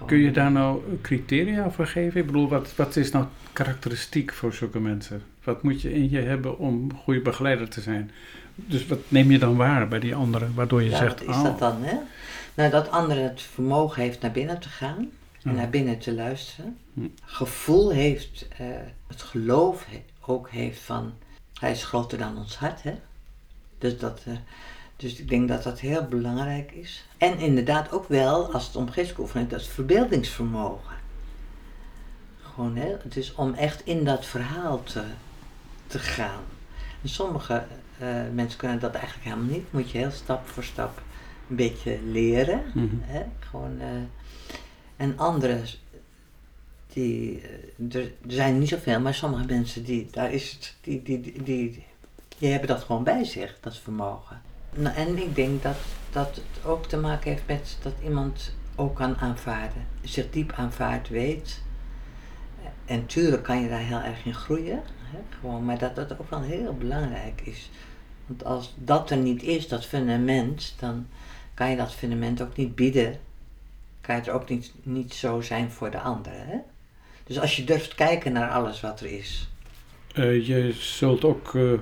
Gewoon, 0.00 0.08
Kun 0.08 0.18
je 0.18 0.30
daar 0.30 0.50
nou 0.50 0.82
criteria 1.02 1.70
voor 1.70 1.86
geven? 1.86 2.20
Ik 2.20 2.26
bedoel, 2.26 2.48
wat, 2.48 2.74
wat 2.76 2.96
is 2.96 3.10
nou 3.10 3.24
karakteristiek 3.52 4.32
voor 4.32 4.52
zulke 4.52 4.80
mensen? 4.80 5.22
Wat 5.44 5.62
moet 5.62 5.80
je 5.82 5.94
in 5.94 6.10
je 6.10 6.20
hebben 6.20 6.58
om 6.58 6.94
goede 6.94 7.20
begeleider 7.20 7.68
te 7.68 7.80
zijn? 7.80 8.10
Dus 8.54 8.86
wat 8.86 8.98
neem 9.08 9.30
je 9.30 9.38
dan 9.38 9.56
waar 9.56 9.88
bij 9.88 9.98
die 9.98 10.14
anderen, 10.14 10.54
waardoor 10.54 10.82
je 10.82 10.90
ja, 10.90 10.96
zegt, 10.96 11.24
wat 11.24 11.28
is 11.28 11.36
oh, 11.36 11.44
dat 11.44 11.58
dan, 11.58 11.82
hè? 11.82 11.96
Nou, 12.54 12.70
dat 12.70 12.90
anderen 12.90 13.22
het 13.22 13.42
vermogen 13.42 14.02
heeft 14.02 14.20
naar 14.20 14.30
binnen 14.30 14.60
te 14.60 14.68
gaan. 14.68 14.96
En 15.42 15.50
Ja. 15.50 15.56
naar 15.56 15.70
binnen 15.70 15.98
te 15.98 16.14
luisteren. 16.14 16.76
Hm. 16.94 17.00
Gevoel 17.24 17.90
heeft, 17.90 18.48
eh, 18.58 18.66
het 19.06 19.22
geloof 19.22 19.86
he- 19.90 20.04
ook 20.26 20.50
heeft 20.50 20.80
van, 20.80 21.12
hij 21.60 21.70
is 21.70 21.84
groter 21.84 22.18
dan 22.18 22.36
ons 22.38 22.56
hart, 22.56 22.82
hè? 22.82 22.94
Dus, 23.78 23.98
dat, 23.98 24.22
eh, 24.26 24.32
dus 25.00 25.16
ik 25.16 25.28
denk 25.28 25.48
dat 25.48 25.62
dat 25.62 25.80
heel 25.80 26.04
belangrijk 26.04 26.72
is. 26.72 27.06
En 27.18 27.38
inderdaad 27.38 27.92
ook 27.92 28.08
wel, 28.08 28.52
als 28.52 28.66
het 28.66 28.76
om 28.76 28.86
geestelijke 28.86 29.20
oefening 29.20 29.50
gaat, 29.50 29.58
dat 29.58 29.68
verbeeldingsvermogen. 29.68 30.96
Gewoon, 32.40 32.76
hè? 32.76 32.96
Het 33.02 33.16
is 33.16 33.34
om 33.34 33.54
echt 33.54 33.84
in 33.84 34.04
dat 34.04 34.26
verhaal 34.26 34.82
te, 34.82 35.02
te 35.86 35.98
gaan. 35.98 36.42
En 37.02 37.08
sommige 37.08 37.64
eh, 37.98 38.08
mensen 38.32 38.58
kunnen 38.58 38.80
dat 38.80 38.94
eigenlijk 38.94 39.24
helemaal 39.24 39.54
niet. 39.54 39.72
Moet 39.72 39.90
je 39.90 39.98
heel 39.98 40.10
stap 40.10 40.48
voor 40.48 40.64
stap 40.64 41.02
een 41.48 41.56
beetje 41.56 41.98
leren. 42.04 42.62
Mhm. 42.74 42.96
Hè? 43.00 43.22
Gewoon, 43.38 43.80
eh, 43.80 43.88
en 44.96 45.18
anderen, 45.18 45.64
die, 46.92 47.40
eh, 47.40 47.96
er, 47.96 48.02
er 48.02 48.32
zijn 48.32 48.58
niet 48.58 48.68
zoveel, 48.68 49.00
maar 49.00 49.14
sommige 49.14 49.44
mensen, 49.44 49.84
die, 49.84 50.08
daar 50.10 50.32
is 50.32 50.52
het, 50.52 50.76
die, 50.80 51.02
die, 51.02 51.20
die, 51.20 51.42
die, 51.42 51.84
die 52.38 52.50
hebben 52.50 52.68
dat 52.68 52.82
gewoon 52.82 53.04
bij 53.04 53.24
zich, 53.24 53.58
dat 53.60 53.76
vermogen. 53.76 54.48
Nou, 54.74 54.96
en 54.96 55.18
ik 55.18 55.34
denk 55.34 55.62
dat, 55.62 55.76
dat 56.10 56.34
het 56.34 56.64
ook 56.64 56.86
te 56.86 56.96
maken 56.96 57.30
heeft 57.30 57.46
met 57.46 57.78
dat 57.82 57.94
iemand 58.04 58.54
ook 58.76 58.96
kan 58.96 59.16
aanvaarden, 59.16 59.86
zich 60.02 60.30
diep 60.30 60.52
aanvaard 60.52 61.08
weet. 61.08 61.62
En 62.84 63.06
tuurlijk 63.06 63.42
kan 63.42 63.62
je 63.62 63.68
daar 63.68 63.78
heel 63.78 64.00
erg 64.00 64.24
in 64.24 64.34
groeien, 64.34 64.82
hè? 65.02 65.18
Gewoon, 65.40 65.64
maar 65.64 65.78
dat 65.78 65.96
dat 65.96 66.12
ook 66.20 66.30
wel 66.30 66.42
heel 66.42 66.74
belangrijk 66.74 67.40
is. 67.44 67.70
Want 68.26 68.44
als 68.44 68.74
dat 68.78 69.10
er 69.10 69.16
niet 69.16 69.42
is, 69.42 69.68
dat 69.68 69.86
fundament, 69.86 70.74
dan 70.78 71.06
kan 71.54 71.70
je 71.70 71.76
dat 71.76 71.94
fundament 71.94 72.42
ook 72.42 72.56
niet 72.56 72.74
bieden. 72.74 73.18
Kan 74.00 74.20
je 74.24 74.32
ook 74.32 74.48
niet, 74.48 74.72
niet 74.82 75.14
zo 75.14 75.40
zijn 75.40 75.70
voor 75.70 75.90
de 75.90 76.00
anderen. 76.00 76.46
Hè? 76.46 76.56
Dus 77.24 77.40
als 77.40 77.56
je 77.56 77.64
durft 77.64 77.94
kijken 77.94 78.32
naar 78.32 78.50
alles 78.50 78.80
wat 78.80 79.00
er 79.00 79.12
is. 79.12 79.48
eh, 80.14 80.46
je 80.46 80.72
zult 80.72 81.24
ook 81.24 81.54
eh, 81.54 81.72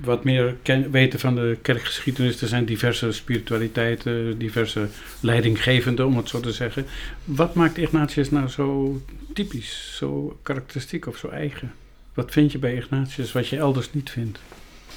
wat 0.00 0.24
meer 0.24 0.56
ken- 0.62 0.90
weten 0.90 1.18
van 1.18 1.34
de 1.34 1.58
kerkgeschiedenis. 1.62 2.42
Er 2.42 2.48
zijn 2.48 2.64
diverse 2.64 3.12
spiritualiteiten, 3.12 4.38
diverse 4.38 4.88
leidinggevenden, 5.20 6.06
om 6.06 6.16
het 6.16 6.28
zo 6.28 6.40
te 6.40 6.52
zeggen. 6.52 6.86
Wat 7.24 7.54
maakt 7.54 7.78
Ignatius 7.78 8.30
nou 8.30 8.48
zo 8.48 9.00
typisch, 9.32 9.94
zo 9.96 10.38
karakteristiek 10.42 11.06
of 11.06 11.16
zo 11.16 11.28
eigen? 11.28 11.72
Wat 12.14 12.32
vind 12.32 12.52
je 12.52 12.58
bij 12.58 12.74
Ignatius 12.74 13.32
wat 13.32 13.48
je 13.48 13.56
elders 13.56 13.92
niet 13.92 14.10
vindt? 14.10 14.38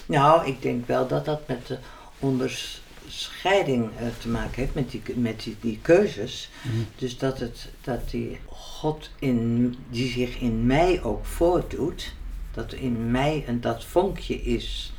Nou, 0.05 0.47
ik 0.47 0.62
denk 0.62 0.88
wel 0.88 1.07
dat 1.07 1.25
dat 1.25 1.47
met 1.47 1.67
de 1.67 1.77
onderscheiding 2.19 3.89
eh, 3.97 4.07
te 4.19 4.29
maken 4.29 4.55
heeft, 4.62 4.73
met 4.73 4.91
die, 4.91 5.01
met 5.15 5.43
die, 5.43 5.55
die 5.62 5.79
keuzes. 5.81 6.49
Mhm. 6.62 6.75
Dus 6.95 7.17
dat, 7.17 7.39
het, 7.39 7.69
dat 7.81 8.10
die 8.10 8.38
God 8.45 9.10
in, 9.19 9.75
die 9.89 10.12
zich 10.12 10.39
in 10.39 10.65
mij 10.65 11.03
ook 11.03 11.25
voordoet, 11.25 12.13
dat 12.57 12.73
in 12.73 13.11
mij 13.11 13.43
een, 13.47 13.61
dat 13.61 13.85
vonkje 13.85 14.35
is, 14.35 14.93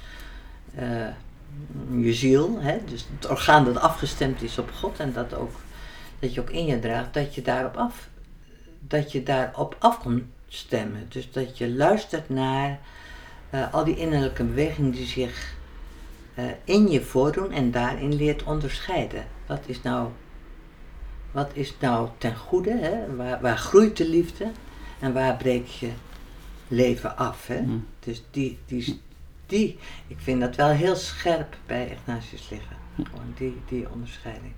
eh, 0.75 1.07
je 1.91 2.15
ziel, 2.15 2.61
hè? 2.61 2.79
dus 2.85 3.07
het 3.15 3.31
orgaan 3.31 3.65
dat 3.65 3.79
afgestemd 3.79 4.43
is 4.43 4.59
op 4.59 4.71
God 4.71 4.99
en 4.99 5.13
dat, 5.13 5.35
ook, 5.35 5.53
dat 6.19 6.35
je 6.35 6.41
ook 6.41 6.51
in 6.51 6.67
je 6.67 6.79
draagt, 6.79 7.15
dat 7.15 7.35
je 7.35 7.43
daarop 7.43 7.77
af, 7.77 8.09
dat 8.81 9.13
je 9.13 9.23
daarop 9.23 9.77
af 9.79 9.99
stemmen. 10.49 11.07
Dus 11.09 11.33
dat 11.33 11.59
je 11.59 11.71
luistert 11.71 12.29
naar 12.29 12.79
eh, 13.51 13.75
al 13.75 13.85
die 13.85 13.97
innerlijke 13.97 14.45
bewegingen 14.45 14.91
die 14.91 15.07
zich 15.07 15.55
eh, 16.35 16.45
in 16.65 16.91
je 16.91 17.03
voordoen 17.03 17.53
en 17.53 17.71
daarin 17.71 18.15
leert 18.15 18.43
onderscheiden. 18.43 19.25
Wat 19.47 19.63
is 19.67 19.83
nou, 19.83 20.09
wat 21.31 21.51
is 21.53 21.75
nou 21.81 22.09
ten 22.19 22.37
goede? 22.37 22.77
Hè? 22.79 23.17
Waar, 23.17 23.41
waar 23.41 23.59
groeit 23.59 23.97
de 23.97 24.09
liefde 24.09 24.51
en 25.01 25.13
waar 25.13 25.37
breekt 25.37 25.75
je 25.75 25.91
leven 26.69 27.17
af? 27.17 27.47
Hè? 27.47 27.61
Mm. 27.61 27.87
Dus 28.01 28.23
die, 28.31 28.59
die, 28.67 29.01
die, 29.47 29.79
ik 30.07 30.17
vind 30.19 30.41
dat 30.41 30.57
wel 30.57 30.69
heel 30.69 30.97
scherp 30.97 31.57
bij 31.67 31.91
Ignatius 31.91 32.51
liggen. 32.51 32.77
Gewoon 32.97 33.35
die, 33.37 33.57
die 33.69 33.91
onderscheiding. 33.91 34.53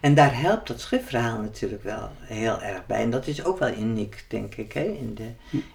En 0.00 0.14
daar 0.14 0.40
helpt 0.40 0.68
dat 0.68 0.80
schriftverhaal 0.80 1.40
natuurlijk 1.40 1.82
wel 1.82 2.10
heel 2.18 2.62
erg 2.62 2.86
bij. 2.86 3.00
En 3.00 3.10
dat 3.10 3.26
is 3.26 3.44
ook 3.44 3.58
wel 3.58 3.76
uniek, 3.76 4.24
denk 4.28 4.54
ik, 4.54 4.72
hè, 4.72 4.84
in 4.84 5.14
de 5.14 5.30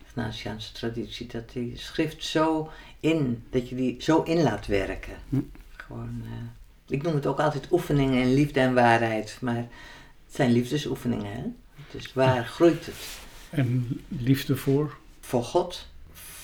Ignatiaanse 0.07 0.73
traditie, 0.73 1.27
dat 1.27 1.51
die 1.51 1.77
schrift 1.77 2.23
zo 2.23 2.69
in, 2.99 3.43
dat 3.49 3.69
je 3.69 3.75
die 3.75 3.95
zo 3.99 4.21
in 4.21 4.41
laat 4.41 4.67
werken. 4.67 5.13
Gewoon, 5.75 6.21
eh, 6.25 6.95
ik 6.95 7.03
noem 7.03 7.13
het 7.13 7.25
ook 7.25 7.39
altijd 7.39 7.71
oefeningen 7.71 8.21
in 8.21 8.33
liefde 8.33 8.59
en 8.59 8.73
waarheid, 8.73 9.37
maar 9.41 9.55
het 10.25 10.35
zijn 10.35 10.51
liefdesoefeningen. 10.51 11.33
Hè? 11.33 11.43
Dus 11.91 12.13
waar 12.13 12.45
groeit 12.45 12.85
het? 12.85 13.19
En 13.49 14.01
liefde 14.07 14.57
voor? 14.57 14.97
Voor 15.21 15.43
God, 15.43 15.87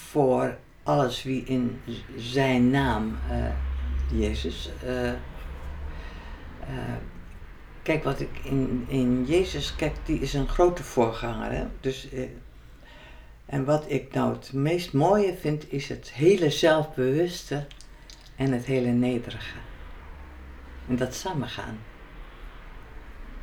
voor 0.10 0.58
alles 0.84 1.24
wie 1.24 1.44
in 1.44 1.82
zijn 2.18 2.70
naam, 2.70 3.18
eh, 3.30 3.46
Jezus. 4.20 4.70
eh, 4.84 5.10
eh, 5.10 5.18
kijk, 7.82 8.04
wat 8.04 8.20
ik 8.20 8.40
in, 8.44 8.86
in 8.88 9.26
Jezus, 9.26 9.76
kijk, 9.76 9.96
die 10.06 10.20
is 10.20 10.34
een 10.34 10.48
grote 10.48 10.84
voorganger. 10.84 11.52
Hè? 11.52 11.66
Dus, 11.80 12.08
en 13.46 13.66
wat 13.66 13.86
ik 13.88 14.14
nou 14.14 14.34
het 14.34 14.54
meest 14.54 14.94
mooie 14.94 15.38
vind, 15.38 15.72
is 15.72 15.90
het 15.90 16.12
hele 16.12 16.50
zelfbewuste 16.50 17.66
en 18.36 18.52
het 18.52 18.66
hele 18.66 18.92
nederige. 18.92 19.58
En 20.88 20.96
dat 20.96 21.14
samengaan. 21.14 21.78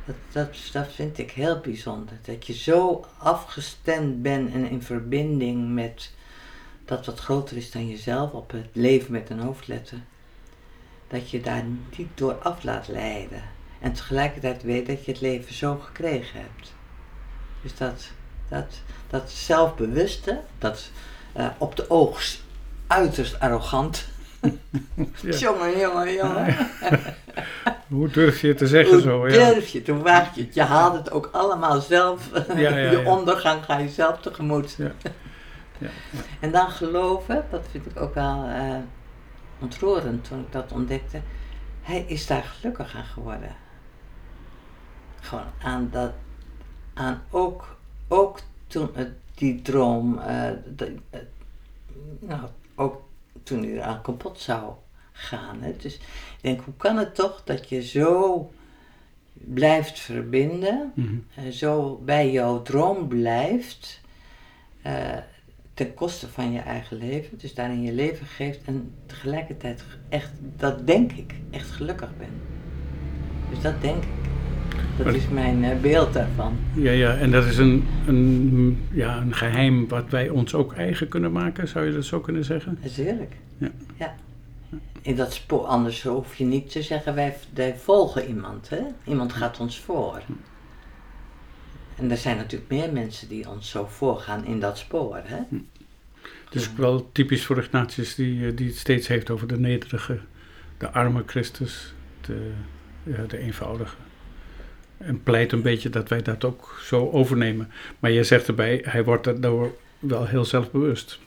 Dat, 0.05 0.15
dat, 0.31 0.55
dat 0.71 0.93
vind 0.93 1.17
ik 1.17 1.31
heel 1.31 1.59
bijzonder. 1.59 2.17
Dat 2.21 2.47
je 2.47 2.53
zo 2.53 3.05
afgestemd 3.17 4.21
bent 4.21 4.53
en 4.53 4.69
in 4.69 4.81
verbinding 4.81 5.73
met 5.73 6.11
dat 6.85 7.05
wat 7.05 7.19
groter 7.19 7.57
is 7.57 7.71
dan 7.71 7.87
jezelf, 7.87 8.31
op 8.31 8.51
het 8.51 8.67
leven 8.71 9.11
met 9.11 9.29
een 9.29 9.39
hoofdletter. 9.39 9.97
Dat 11.07 11.29
je 11.29 11.41
daar 11.41 11.63
niet 11.97 12.09
door 12.15 12.33
af 12.33 12.63
laat 12.63 12.87
leiden. 12.87 13.43
En 13.79 13.93
tegelijkertijd 13.93 14.63
weet 14.63 14.87
dat 14.87 15.05
je 15.05 15.11
het 15.11 15.21
leven 15.21 15.53
zo 15.53 15.75
gekregen 15.77 16.39
hebt. 16.39 16.73
Dus 17.61 17.75
dat, 17.75 18.07
dat, 18.49 18.81
dat 19.09 19.31
zelfbewuste, 19.31 20.41
dat 20.57 20.89
eh, 21.33 21.47
op 21.57 21.75
de 21.75 21.89
oog 21.89 22.23
uiterst 22.87 23.39
arrogant. 23.39 24.07
Jongen, 25.21 25.79
jongen, 25.79 26.13
jongen. 26.13 26.55
Hoe 27.87 28.09
durf 28.09 28.41
je 28.41 28.47
het 28.47 28.57
te 28.57 28.67
zeggen 28.67 28.93
Hoe 28.93 29.01
zo? 29.01 29.27
Ja. 29.27 29.49
durf 29.49 29.67
je, 29.67 29.81
toen 29.81 30.01
waag 30.01 30.35
je 30.35 30.41
het. 30.41 30.53
Je 30.53 30.61
haalt 30.61 30.93
het 30.93 31.11
ook 31.11 31.29
allemaal 31.31 31.81
zelf. 31.81 32.29
Ja, 32.55 32.77
ja, 32.77 32.91
je 32.91 33.03
ondergang 33.05 33.65
ga 33.65 33.77
je 33.77 33.89
zelf 33.89 34.19
tegemoet. 34.19 34.75
Ja. 34.77 34.91
Ja, 35.77 35.89
En 36.39 36.51
dan 36.51 36.69
geloven, 36.69 37.45
dat 37.51 37.65
vind 37.71 37.85
ik 37.85 38.01
ook 38.01 38.13
wel 38.13 38.43
eh, 38.43 38.77
ontroerend 39.59 40.23
toen 40.23 40.39
ik 40.39 40.51
dat 40.51 40.71
ontdekte. 40.71 41.21
Hij 41.81 42.05
is 42.07 42.27
daar 42.27 42.43
gelukkig 42.43 42.95
aan 42.95 43.05
geworden. 43.05 43.55
Gewoon 45.19 45.45
aan 45.61 45.89
dat, 45.91 46.11
aan 46.93 47.21
ook, 47.29 47.77
ook 48.07 48.39
toen 48.67 48.89
het, 48.93 49.11
die 49.33 49.61
droom, 49.61 50.19
eh, 50.19 50.49
eh, 50.49 50.55
nou, 52.19 52.41
ook 52.75 53.03
toen 53.43 53.63
hij 53.63 53.71
eraan 53.71 54.01
kapot 54.01 54.39
zou 54.39 54.73
gaan. 55.15 55.61
Hè. 55.61 55.73
Dus 55.77 55.95
ik 55.95 56.01
denk, 56.41 56.61
hoe 56.61 56.73
kan 56.77 56.97
het 56.97 57.15
toch 57.15 57.41
dat 57.43 57.69
je 57.69 57.81
zo 57.81 58.51
blijft 59.33 59.99
verbinden, 59.99 60.93
eh, 61.35 61.47
zo 61.47 62.01
bij 62.05 62.31
jouw 62.31 62.61
droom 62.61 63.07
blijft, 63.07 64.01
eh, 64.81 65.17
ten 65.73 65.93
koste 65.93 66.27
van 66.27 66.51
je 66.51 66.59
eigen 66.59 66.97
leven, 66.97 67.37
dus 67.37 67.53
daarin 67.53 67.81
je 67.81 67.93
leven 67.93 68.25
geeft 68.25 68.63
en 68.65 68.91
tegelijkertijd 69.05 69.83
echt, 70.09 70.31
dat 70.57 70.87
denk 70.87 71.11
ik, 71.11 71.33
echt 71.51 71.71
gelukkig 71.71 72.17
ben. 72.17 72.29
Dus 73.49 73.61
dat 73.61 73.81
denk 73.81 74.03
ik. 74.03 74.09
Dat 74.97 75.13
is 75.13 75.27
mijn 75.27 75.63
eh, 75.63 75.79
beeld 75.81 76.13
daarvan. 76.13 76.57
ja, 76.73 76.91
ja, 76.91 77.17
en 77.17 77.31
dat 77.31 77.45
is 77.45 77.57
een, 77.57 77.83
een, 78.07 78.77
ja, 78.91 79.17
een 79.17 79.33
geheim 79.33 79.87
wat 79.87 80.09
wij 80.09 80.29
ons 80.29 80.53
ook 80.53 80.73
eigen 80.73 81.07
kunnen 81.07 81.31
maken, 81.31 81.67
zou 81.67 81.85
je 81.85 81.93
dat 81.93 82.05
zo 82.05 82.19
kunnen 82.19 82.45
zeggen? 82.45 82.77
Natuurlijk. 82.81 83.33
In 85.05 85.15
dat 85.15 85.33
spoor, 85.33 85.65
anders 85.65 86.03
hoef 86.03 86.35
je 86.35 86.45
niet 86.45 86.71
te 86.71 86.81
zeggen, 86.81 87.15
wij, 87.15 87.37
wij 87.53 87.75
volgen 87.77 88.27
iemand. 88.27 88.69
Hè? 88.69 88.81
Iemand 89.03 89.33
gaat 89.33 89.59
ons 89.59 89.79
voor. 89.79 90.21
En 91.95 92.11
er 92.11 92.17
zijn 92.17 92.37
natuurlijk 92.37 92.71
meer 92.71 92.93
mensen 92.93 93.27
die 93.27 93.49
ons 93.49 93.69
zo 93.69 93.85
voorgaan 93.85 94.45
in 94.45 94.59
dat 94.59 94.77
spoor. 94.77 95.21
Hè? 95.23 95.57
Het 96.45 96.55
is 96.55 96.69
ook 96.69 96.77
wel 96.77 97.09
typisch 97.11 97.45
voor 97.45 97.57
Ignatius 97.57 98.15
die, 98.15 98.47
eh, 98.47 98.55
die 98.55 98.67
het 98.67 98.77
steeds 98.77 99.07
heeft 99.07 99.29
over 99.29 99.47
de 99.47 99.59
nederige, 99.59 100.19
de 100.77 100.91
arme 100.91 101.23
Christus, 101.25 101.93
de, 102.21 102.51
ja, 103.03 103.23
de 103.27 103.37
eenvoudige. 103.37 103.95
En 104.97 105.23
pleit 105.23 105.51
een 105.51 105.61
beetje 105.61 105.89
dat 105.89 106.09
wij 106.09 106.21
dat 106.21 106.43
ook 106.43 106.79
zo 106.83 107.09
overnemen. 107.09 107.71
Maar 107.99 108.11
je 108.11 108.23
zegt 108.23 108.47
erbij, 108.47 108.81
hij 108.83 109.03
wordt 109.03 109.23
daardoor 109.23 109.75
wel 109.99 110.25
heel 110.25 110.45
zelfbewust. 110.45 111.19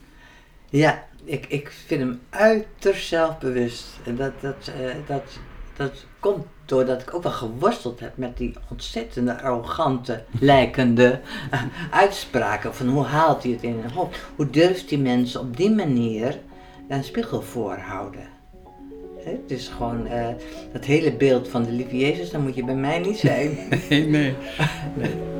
Ja, 0.70 1.07
ik, 1.28 1.46
ik 1.48 1.70
vind 1.86 2.00
hem 2.00 2.20
uiterst 2.30 3.08
zelfbewust. 3.08 3.86
En 4.04 4.16
dat, 4.16 4.32
dat, 4.40 4.70
eh, 4.80 4.94
dat, 5.06 5.22
dat 5.76 6.04
komt 6.20 6.46
doordat 6.64 7.02
ik 7.02 7.14
ook 7.14 7.22
wel 7.22 7.32
geworsteld 7.32 8.00
heb 8.00 8.16
met 8.16 8.36
die 8.36 8.54
ontzettende 8.70 9.42
arrogante, 9.42 10.24
lijkende 10.40 11.20
eh, 11.50 11.62
uitspraken. 11.90 12.74
Van 12.74 12.88
hoe 12.88 13.04
haalt 13.04 13.42
hij 13.42 13.52
het 13.52 13.62
in 13.62 13.78
hun 13.80 13.90
hoofd? 13.90 14.18
Hoe 14.36 14.50
durft 14.50 14.88
die 14.88 14.98
mensen 14.98 15.40
op 15.40 15.56
die 15.56 15.70
manier 15.70 16.38
een 16.88 17.04
spiegel 17.04 17.42
voorhouden? 17.42 18.28
Het 19.24 19.50
is 19.50 19.68
gewoon 19.68 20.06
eh, 20.06 20.28
dat 20.72 20.84
hele 20.84 21.12
beeld 21.12 21.48
van 21.48 21.62
de 21.62 21.70
lieve 21.70 21.96
Jezus, 21.96 22.30
dat 22.30 22.40
moet 22.40 22.54
je 22.54 22.64
bij 22.64 22.74
mij 22.74 22.98
niet 22.98 23.18
zijn. 23.18 23.58
Nee, 23.88 24.06
nee. 24.06 24.34
Heb 24.98 25.37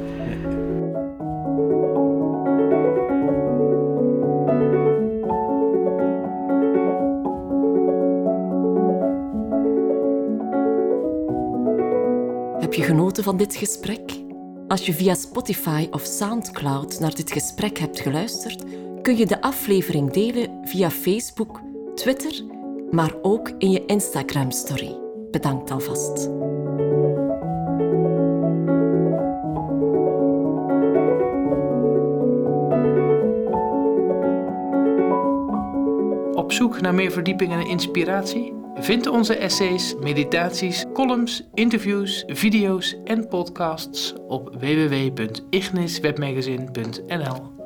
van 13.23 13.37
dit 13.37 13.57
gesprek? 13.57 14.13
Als 14.69 14.87
je 14.87 14.95
via 14.95 15.15
Spotify 15.15 15.89
of 15.91 16.05
SoundCloud 16.05 17.01
naar 17.01 17.15
dit 17.15 17.33
gesprek 17.33 17.79
hebt 17.79 18.01
geluisterd, 18.01 18.65
kun 19.03 19.17
je 19.17 19.27
de 19.27 19.41
aflevering 19.41 20.11
delen 20.11 20.61
via 20.65 20.91
Facebook, 20.91 21.61
Twitter, 21.95 22.45
maar 22.91 23.15
ook 23.23 23.51
in 23.59 23.71
je 23.71 23.87
Instagram-story. 23.87 24.97
Bedankt 25.31 25.71
alvast. 25.71 26.29
Op 36.35 36.53
zoek 36.53 36.81
naar 36.81 36.95
meer 36.95 37.11
verdieping 37.11 37.53
en 37.53 37.67
inspiratie? 37.67 38.58
Vind 38.81 39.07
onze 39.07 39.37
essays, 39.37 39.95
meditaties, 40.01 40.85
columns, 40.93 41.43
interviews, 41.55 42.25
video's 42.27 42.97
en 43.05 43.29
podcasts 43.29 44.15
op 44.29 44.51
www.igniswebmagazine.nl. 44.61 47.58